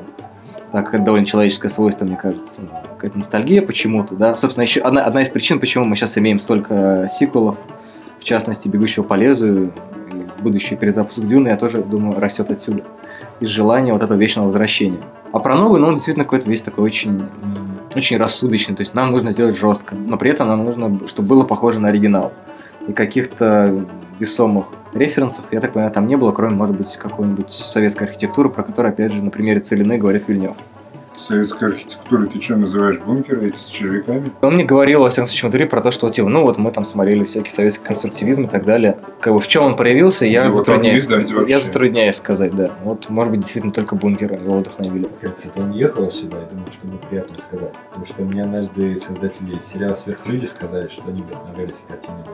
[0.72, 2.62] Так, это довольно человеческое свойство, мне кажется.
[2.96, 4.36] Какая-то ностальгия почему-то, да.
[4.36, 7.56] Собственно, еще одна, одна из причин, почему мы сейчас имеем столько сиквелов,
[8.18, 9.72] в частности, «Бегущего по лезвию»,
[10.12, 12.84] и будущий перезапуск Дюны, я тоже думаю, растет отсюда.
[13.43, 15.01] Из желания вот этого вечного возвращения.
[15.32, 17.24] А про новый, ну, он действительно какой-то весь такой очень,
[17.93, 18.76] очень рассудочный.
[18.76, 21.88] То есть нам нужно сделать жестко, но при этом нам нужно, чтобы было похоже на
[21.88, 22.32] оригинал.
[22.86, 23.84] И каких-то
[24.20, 28.62] весомых референсов, я так понимаю, там не было, кроме, может быть, какой-нибудь советской архитектуры, про
[28.62, 30.57] которую, опять же, на примере Целины говорит Вильнев.
[31.22, 34.32] Советская архитектура, ты что называешь бункеры эти с червяками?
[34.40, 36.84] Он мне говорил, во всяком случае, внутри про то, что, типа, ну вот мы там
[36.84, 38.98] смотрели всякий советский конструктивизм и так далее.
[39.20, 41.08] Как бы в чем он проявился, я Его затрудняюсь.
[41.08, 42.72] не я затрудняюсь сказать, да.
[42.82, 45.08] Вот, может быть, действительно только бункеры его вдохновили.
[45.20, 47.72] Кажется, это он ехал сюда и думал, что ему приятно сказать.
[47.90, 52.24] Потому что мне однажды создатели сериала «Сверхлюди» сказали, что они вдохновлялись картинами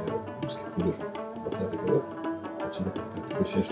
[0.43, 1.09] русских художников
[1.45, 2.03] 20-х годов.
[2.67, 3.65] Отсюда как-то видели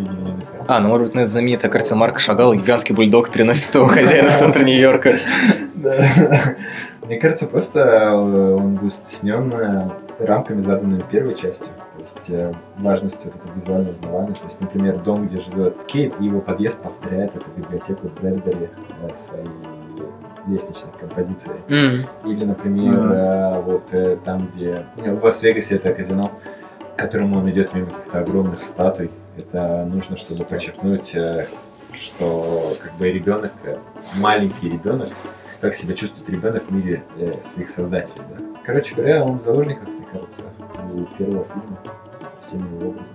[0.00, 0.64] ни одной картины.
[0.68, 4.30] А, ну, может быть, ну, это знаменитая картина Марка Шагала «Гигантский бульдог переносит своего хозяина
[4.30, 5.18] в центр Нью-Йорка».
[7.06, 11.66] Мне кажется, просто э, он был стеснен э, рамками, заданными первой частью.
[11.96, 14.34] То есть э, важностью вот этого визуального узнавания.
[14.34, 18.70] То есть, например, дом, где живет Кейт, и его подъезд повторяет эту библиотеку Брэдбери
[19.12, 19.48] своей
[20.46, 21.56] лестничной композицией.
[22.24, 23.92] Или, например, э, вот
[24.24, 26.30] там, где ну, в Лас-Вегасе это казино,
[26.94, 29.10] к которому он идет мимо каких-то огромных статуй.
[29.36, 31.46] Это нужно, чтобы подчеркнуть, э,
[31.92, 33.78] что как бы ребенок, э,
[34.16, 35.08] маленький ребенок,
[35.60, 38.22] как себя чувствует ребенок в мире э, своих создателей.
[38.30, 38.44] Да?
[38.64, 40.42] Короче говоря, он в заложниках, мне кажется,
[40.92, 41.78] у первого фильма
[42.40, 43.08] всеми его образами.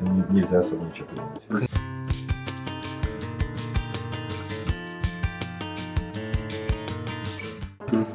[0.00, 1.70] Это не- нельзя особо ничего придумать.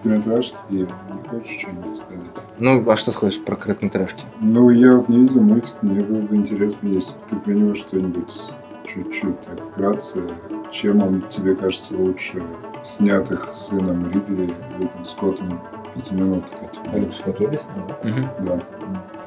[0.06, 0.86] Короткометражки, не
[1.28, 2.46] хочешь что-нибудь сказать?
[2.60, 4.24] Ну, а что ты хочешь про короткометражки?
[4.40, 7.74] Ну, я вот не видел мультик, мне было бы интересно, если бы ты про него
[7.74, 8.54] что-нибудь
[8.86, 10.22] чуть-чуть так вкратце,
[10.70, 12.44] чем он тебе кажется лучше
[12.84, 15.60] снятых сыном Ридли, Люком Скоттом
[15.96, 16.94] пятиминуток этих.
[16.94, 18.32] Люк Скотт обе снял, да?
[18.42, 18.60] Да.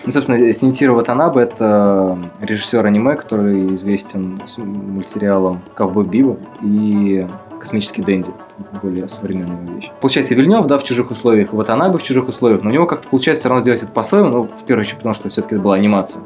[0.05, 7.27] Ну, собственно, Синтиро Ватанабе– это режиссер аниме, который известен с мультсериалом «Ковбой Биво» и
[7.61, 8.31] «Космический Дэнди».
[8.83, 9.91] Более современная вещь.
[10.01, 13.09] Получается, Вильнев, да, в чужих условиях, и Ватанабе в чужих условиях, но у него как-то
[13.09, 15.75] получается все равно сделать это по-своему, ну, в первую очередь, потому что все-таки это была
[15.77, 16.23] анимация.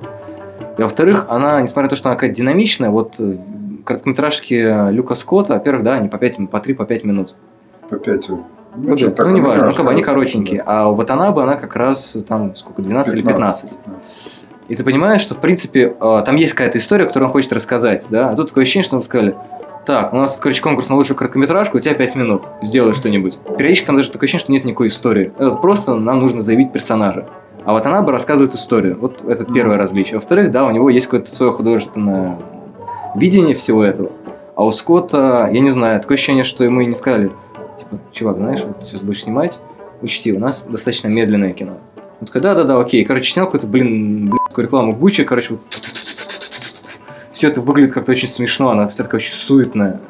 [0.78, 3.36] И во-вторых, она, несмотря на то, что она какая-то динамичная, вот э,
[3.84, 7.34] короткометражки Люка Скотта, во-первых, да, они по 5, по 3, по 5 минут.
[7.88, 8.28] По пять.
[8.28, 10.62] Ну, Ну, да, такое, ну, не важно, ну, как бы они коротенькие.
[10.64, 10.84] да.
[10.84, 13.70] А у Ватанабе она как раз там сколько, 12 или 15.
[13.84, 14.16] 15.
[14.68, 18.06] И ты понимаешь, что, в принципе, э, там есть какая-то история, которую он хочет рассказать,
[18.08, 18.30] да?
[18.30, 19.34] А тут такое ощущение, что мы сказали,
[19.84, 23.38] так, у нас, короче, конкурс на лучшую короткометражку, у тебя 5 минут, сделай что-нибудь.
[23.58, 25.32] Периодически там даже такое ощущение, что нет никакой истории.
[25.38, 27.26] Это просто нам нужно заявить персонажа.
[27.64, 28.96] А вот она бы рассказывает историю.
[29.00, 30.16] Вот это первое различие.
[30.16, 32.38] Во-вторых, да, у него есть какое-то свое художественное
[33.16, 34.12] видение всего этого.
[34.54, 37.30] А у Скотта, я не знаю, такое ощущение, что ему и не сказали,
[37.78, 39.58] типа, чувак, знаешь, вот сейчас будешь снимать,
[40.02, 41.78] учти, у нас достаточно медленное кино.
[42.20, 43.04] Он такой, да-да-да, окей.
[43.04, 45.60] Короче, снял какую-то, блин, блядскую рекламу Гуччи, короче, вот
[47.42, 50.00] все это выглядит как-то очень смешно, она вся такая очень суетная.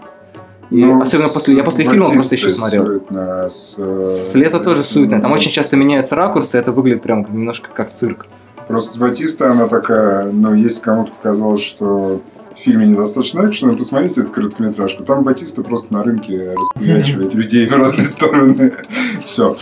[0.69, 2.85] И Ну, особенно после, я после фильма просто еще смотрел.
[2.85, 5.23] суетно, с, э, С лета тоже суетная.
[5.23, 8.27] Там ну, очень часто меняются ракурсы, это выглядит прям немножко как цирк.
[8.69, 12.21] Просто с Батиста она такая, ну, если кому-то показалось, что
[12.55, 15.05] в фильме недостаточно экшена, посмотрите эту короткометражку.
[15.05, 18.73] Там Батиста просто на рынке распрячивает людей в разные стороны.
[19.25, 19.57] Все,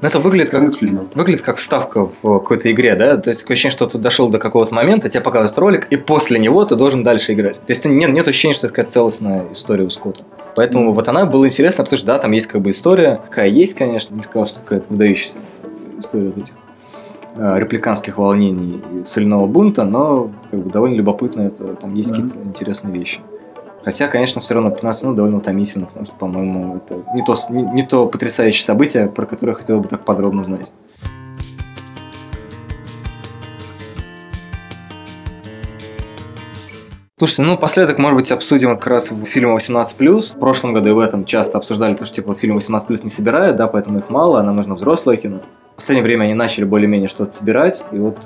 [0.00, 1.06] это выглядит как фильма.
[1.14, 3.16] Выглядит как вставка в какой-то игре, да?
[3.16, 6.38] То есть такое ощущение, что ты дошел до какого-то момента, тебе показывают ролик, и после
[6.38, 7.56] него ты должен дальше играть.
[7.56, 10.24] То есть нет, нет ощущения, что это какая-то целостная история у Скотта.
[10.56, 13.74] Поэтому вот она была интересна, потому что да, там есть как бы история, какая есть,
[13.74, 15.38] конечно, не сказал, что какая-то выдающаяся
[15.98, 16.54] история вот этих
[17.36, 22.28] репликанских волнений и соляного бунта, но как бы довольно любопытно, это, там есть Мгм.
[22.28, 23.20] какие-то интересные вещи.
[23.84, 27.62] Хотя, конечно, все равно 15 минут довольно утомительно, потому что, по-моему, это не то, не,
[27.62, 30.70] не то потрясающее событие, про которое я хотел бы так подробно знать.
[37.18, 40.34] Слушайте, ну, последок, может быть, обсудим как раз фильм 18+.
[40.36, 43.08] В прошлом году и в этом часто обсуждали то, что, типа, вот фильм 18+, не
[43.08, 45.40] собирают, да, поэтому их мало, а нам нужно взрослое кино.
[45.74, 48.16] В последнее время они начали более-менее что-то собирать, и вот,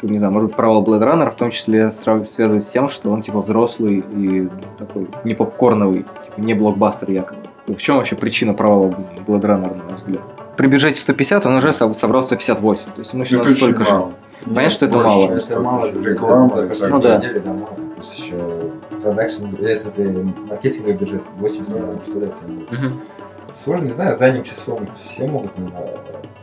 [0.00, 3.10] как, не знаю, может быть, провал Blade Runner в том числе связывать с тем, что
[3.10, 4.48] он, типа, взрослый и
[4.78, 7.40] такой не попкорновый, типа, не блокбастер якобы.
[7.66, 8.86] В чем вообще причина провала
[9.26, 10.22] Blade Runner, на ваш взгляд?
[10.56, 13.84] При бюджете 150 он уже со- собрал 158, то есть ему еще Это надо столько
[13.84, 14.06] же.
[14.44, 15.30] Понятно, что это Больше, мало.
[15.32, 17.18] Это мало же за Ну да.
[17.18, 17.68] недели, да, мало.
[17.96, 18.36] Плюс еще
[19.02, 22.70] продакшн, этот э, маркетинговый бюджет 80 миллионов, что ли, оценивают.
[23.52, 25.94] Сложно, не знаю, задним числом все могут наверное,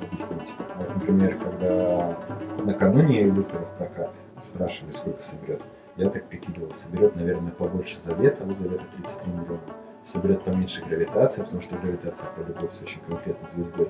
[0.01, 0.53] объяснить.
[0.77, 2.17] Вот, например, когда
[2.63, 5.61] накануне выхода в прокат спрашивали, сколько соберет,
[5.97, 9.59] я так прикидывал, соберет, наверное, побольше Завета, у Завета 33 миллиона.
[10.03, 13.89] Соберет поменьше гравитация, потому что гравитация про любовь с очень конкретной звездой,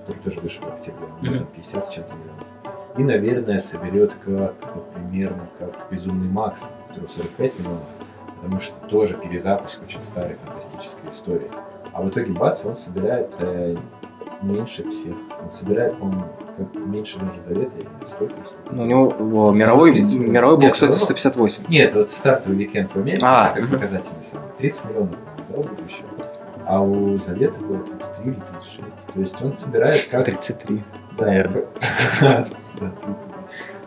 [0.00, 2.46] который тоже вышел в октябре, там 50 с чем-то миллионов.
[2.96, 4.54] И, наверное, соберет как
[4.94, 7.88] примерно как Безумный Макс, который 45 миллионов,
[8.36, 11.50] потому что тоже перезапуск очень старой фантастической истории.
[11.94, 13.76] А в итоге бац, он собирает э,
[14.42, 15.14] меньше всех.
[15.42, 16.24] Он собирает, по-моему,
[16.56, 18.34] как меньше даже завета или столько.
[18.44, 18.74] сколько.
[18.74, 20.32] Ну, у него о, мировой, 30 миллионов.
[20.32, 21.64] мировой кстати, ну, 158.
[21.68, 24.48] Нет, вот стартовый уикенд в Америке, А, как показательный самый.
[24.58, 25.16] 30 миллионов,
[25.48, 26.02] будет еще.
[26.66, 28.78] А у Завета было 33 или 36.
[29.14, 30.24] То есть он собирает как...
[30.24, 30.82] 33.
[31.18, 31.64] Да, наверное.
[32.80, 33.28] Да, 33.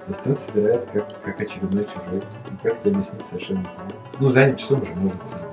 [0.08, 2.20] То есть он собирает как, как очередной чужой.
[2.20, 3.94] И как это объяснить совершенно непонятно.
[4.20, 5.47] Ну, задним часом уже можно понять,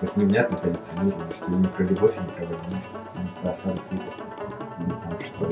[0.00, 2.80] вот невнятно позиционировано, что и не про любовь, и не про войну,
[3.14, 4.20] и не про осаду крепости.
[4.78, 5.44] И там, что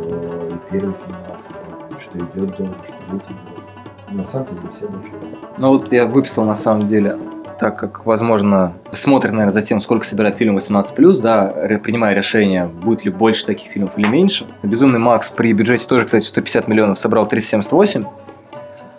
[0.48, 3.64] и первый и что идет долго, что дети будут.
[4.10, 5.10] Ну, на самом деле все больше.
[5.58, 7.18] Ну вот я выписал на самом деле,
[7.58, 11.46] так как, возможно, смотрят, наверное, за тем, сколько собирает фильм 18+, да,
[11.78, 14.46] принимая решение, будет ли больше таких фильмов или меньше.
[14.62, 18.04] «Безумный Макс» при бюджете тоже, кстати, 150 миллионов собрал 378.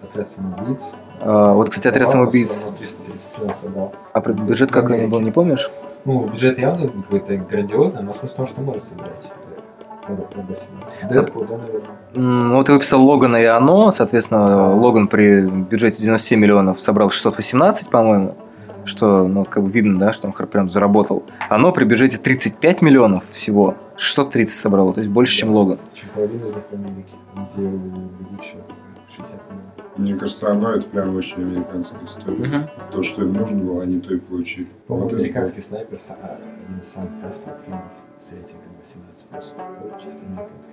[0.04, 0.94] Отряд самоубийц.
[1.22, 2.52] А, Вот, кстати, «Отряд самоубийц».
[2.62, 3.94] собрал 333 он собрал.
[4.14, 5.70] А бюджет какой он был, не помнишь?
[6.06, 9.32] Ну, бюджет явно какой-то грандиозный, но смысл в том, что может собирать.
[10.08, 11.10] 18.
[11.10, 11.90] Дэдпул, да, наверное.
[12.14, 13.92] М, Вот я выписал Логана и Оно.
[13.92, 18.36] Соответственно, Логан при бюджете 97 миллионов собрал 618, по-моему.
[18.84, 21.24] Что, ну, как бы видно, да, что он прям заработал.
[21.50, 23.74] Оно при бюджете 35 миллионов всего.
[23.98, 25.80] 630 собрало, то есть больше, чем Логан.
[25.96, 26.64] Чем половина из них
[27.56, 27.68] где
[29.10, 29.98] 60 миллионов.
[29.98, 32.70] Мне кажется, оно это прям очень американская история.
[32.92, 34.68] То, что им нужно было, они то и получили.
[34.88, 36.38] По-моему, Вот американский снайпер са- а,
[36.68, 37.84] один из самых кассовых фильмов
[38.20, 39.54] с рейтингом 18+.
[39.86, 40.72] Это чисто американский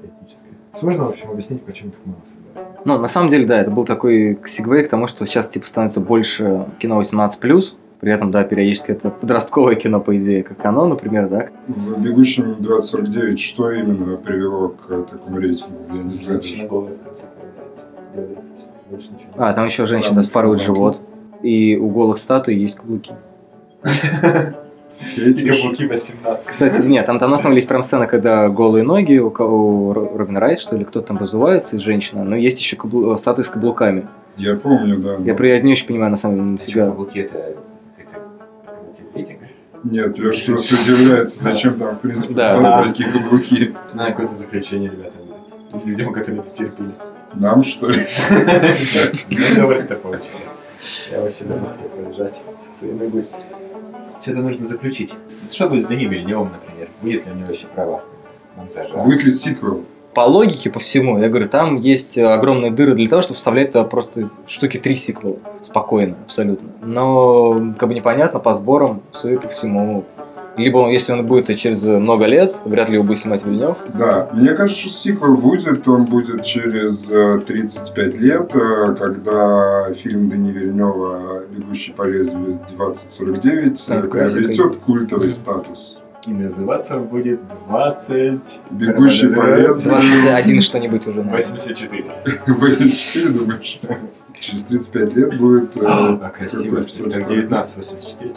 [0.00, 0.48] теоретическое.
[0.72, 2.68] Сложно, в общем, объяснить, почему так мало собрали.
[2.84, 6.00] Ну, на самом деле, да, это был такой сегвей к тому, что сейчас, типа, становится
[6.00, 11.28] больше кино 18+, при этом, да, периодически это подростковое кино, по идее, как оно, например,
[11.28, 11.48] да.
[11.68, 15.74] В «Бегущем 2049» что именно привело к такому рейтингу?
[15.94, 16.42] Я не знаю.
[16.42, 17.22] Женщина голая в конце
[19.36, 21.00] А, там еще женщина Там спарывает живот.
[21.42, 23.12] И у голых статуй есть каблуки.
[24.98, 25.64] Фетиш.
[25.64, 26.48] 18.
[26.50, 29.88] Кстати, нет, там, там на самом деле есть прям сцена, когда голые ноги у, кого-
[29.88, 33.16] у Ро- Робина Райт, что ли, кто-то там разувается из женщины, но есть еще каблу-
[33.18, 34.06] статуи с каблуками.
[34.36, 35.16] Я помню, да.
[35.16, 36.86] Я, при- я не очень понимаю, на самом деле, А что, нафига.
[36.86, 37.38] каблуки это
[37.98, 38.16] это
[38.64, 39.46] показатель рейтинга?
[39.82, 43.74] Нет, Леша просто удивляется, зачем там, в принципе, Да, такие каблуки.
[43.88, 45.12] Знаю какое-то заключение, ребята.
[45.84, 46.90] Людям, которые это терпели.
[47.36, 48.06] Нам, что ли?
[49.52, 50.32] Удовольствие получили.
[51.10, 53.26] Я вообще давно хотел полежать со своей ногой.
[54.20, 55.14] Что-то нужно заключить.
[55.52, 56.88] Что будет с Дани Вильневым, например?
[57.02, 58.02] Будет ли у него вообще право
[58.56, 58.96] монтажа?
[58.96, 59.84] Будет ли сиквел?
[60.14, 63.84] По логике, по всему, я говорю, там есть огромные дыры для того, чтобы вставлять туда
[63.84, 65.38] просто штуки три сиквела.
[65.60, 66.70] Спокойно, абсолютно.
[66.82, 70.04] Но, как бы непонятно, по сборам, судя по всему,
[70.56, 73.76] либо он, если он будет через много лет, вряд ли его будет снимать Вильнев.
[73.94, 80.28] Да, мне кажется, что сиквел будет, он будет через э, 35 лет, э, когда фильм
[80.28, 85.34] Дани Вильнева «Бегущий по лезвию 2049» Станет э, приобретет культовый Мгм.
[85.34, 86.00] статус.
[86.26, 88.60] И называться будет 20...
[88.70, 89.90] «Бегущий по лезвию»
[90.22, 91.18] 21 что-нибудь уже.
[91.22, 91.34] наверное.
[91.40, 92.04] 84.
[92.46, 93.80] 84, думаешь?
[94.40, 95.76] Через 35 лет будет...
[95.76, 98.32] э, А красиво, как 1984, только 2084.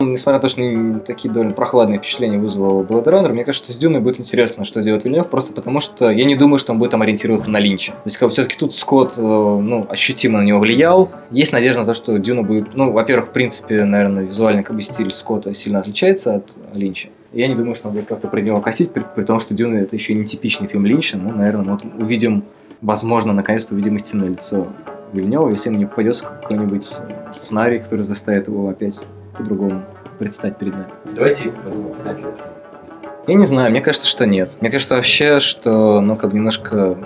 [0.00, 3.76] Несмотря на то, что такие довольно прохладные впечатления вызвал Blade Runner, мне кажется, что с
[3.76, 6.92] Дюной будет интересно, что делает Вильнев, просто потому что я не думаю, что он будет
[6.92, 7.92] там ориентироваться на Линча.
[7.92, 11.10] То есть, как бы все-таки тут Скотт, э, ну, ощутимо на него влиял.
[11.32, 14.82] Есть надежда на то, что Дюна будет, ну, во-первых, в принципе, наверное, визуально как бы
[14.82, 17.08] стиль Скотта сильно отличается от Линча.
[17.32, 19.78] Я не думаю, что он будет как-то про него косить, при, при том, что Дюна
[19.78, 21.18] это еще не типичный фильм Линча.
[21.18, 22.44] Ну, наверное, мы вот увидим,
[22.80, 24.68] возможно, наконец-то увидим истинное лицо
[25.12, 26.88] Вильнева, если ему не попадется какой-нибудь
[27.32, 28.94] сценарий, который заставит его опять
[29.38, 29.82] по-другому
[30.18, 30.86] предстать перед нами.
[31.14, 32.52] Давайте подумаем, это.
[33.26, 34.56] Я не знаю, мне кажется, что нет.
[34.60, 36.96] Мне кажется вообще, что, ну, как бы немножко...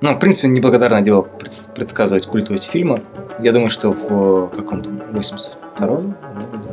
[0.00, 2.98] Ну, в принципе, неблагодарное дело пред- предсказывать культовость фильма.
[3.38, 6.14] Я думаю, что в каком-то 82-м
[6.52, 6.68] году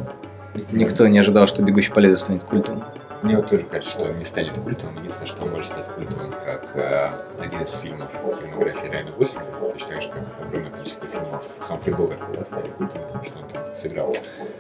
[0.72, 2.84] никто не ожидал, что «Бегущий по лезвию» станет культовым.
[3.28, 4.96] Мне вот тоже кажется, что он не станет культовым.
[5.00, 7.12] Единственное, что он может стать культовым, как э,
[7.42, 8.10] один из фильмов
[8.40, 13.24] фильмографии Райана Гослинга, точно так же, как огромное количество фильмов Хамфри Богарта стали культовыми, потому
[13.26, 14.16] что он там сыграл.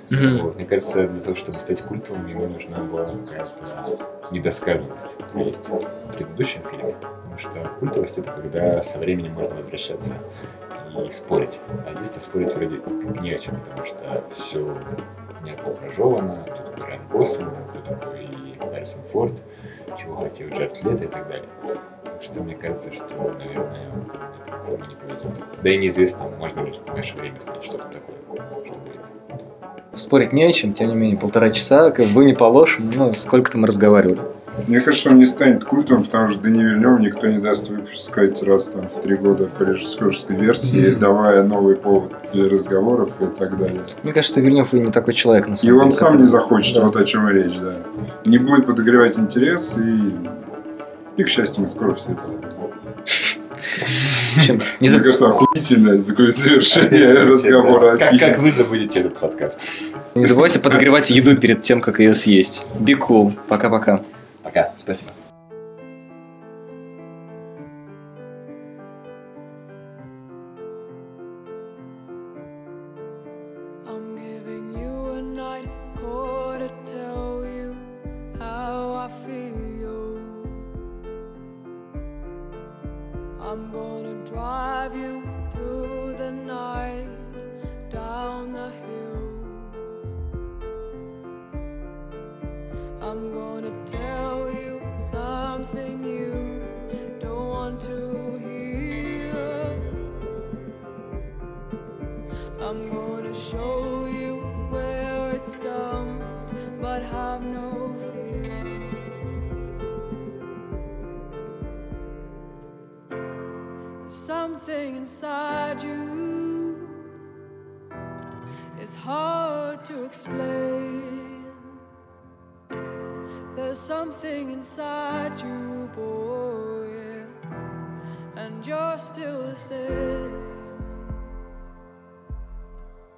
[0.09, 0.55] Вот.
[0.55, 3.99] Мне кажется, для того, чтобы стать культовым, ему нужна была какая-то
[4.32, 5.80] недосказанность, которая есть в
[6.18, 6.93] предыдущем фильме.
[6.99, 10.15] Потому что культовость— это когда со временем можно возвращаться
[11.05, 11.61] и спорить.
[11.88, 14.78] А здесь-то спорить вроде как не о чем, потому что все
[15.39, 18.28] понятно прожевано, кто такой Райан Гослинг, кто такой
[18.78, 19.34] Харрисон Форд,
[19.97, 21.45] чего хотел Джаред Лето и так далее.
[22.03, 23.05] Так что мне кажется, что,
[23.39, 23.91] наверное,
[24.45, 25.32] этой форме не повезет.
[25.63, 29.99] Да и неизвестно, можно ли в наше время снять что-то такое, что будет.
[29.99, 33.57] Спорить не о чем, тем не менее, полтора часа, как бы не положим, ну, сколько-то
[33.57, 34.21] мы разговаривали.
[34.66, 38.66] Мне кажется, он не станет культом, потому что Дани Вильнев никто не даст выпускать раз
[38.66, 40.99] там в три года по режиссерской версии, Мгм.
[40.99, 43.82] давая новый повод для разговоров и так далее.
[44.03, 45.86] Мне кажется, что Вильнев и не такой человек, на И самом деле.
[45.86, 46.86] он сам который- не захочет, Да.
[46.86, 47.74] вот о чем и речь, да.
[48.26, 50.14] Не будет подогревать интерес, и,
[51.22, 52.22] и к счастью, мы скоро все это
[54.38, 59.60] общем, не Мне кажется, охуительное такое завершение разговора Как, как вы забудете этот подкаст?
[60.16, 62.66] Не забывайте подогревать еду перед тем, как ее съесть.
[62.80, 63.34] Be cool.
[63.47, 64.01] Пока-пока.
[64.58, 65.26] Пока, спасибо.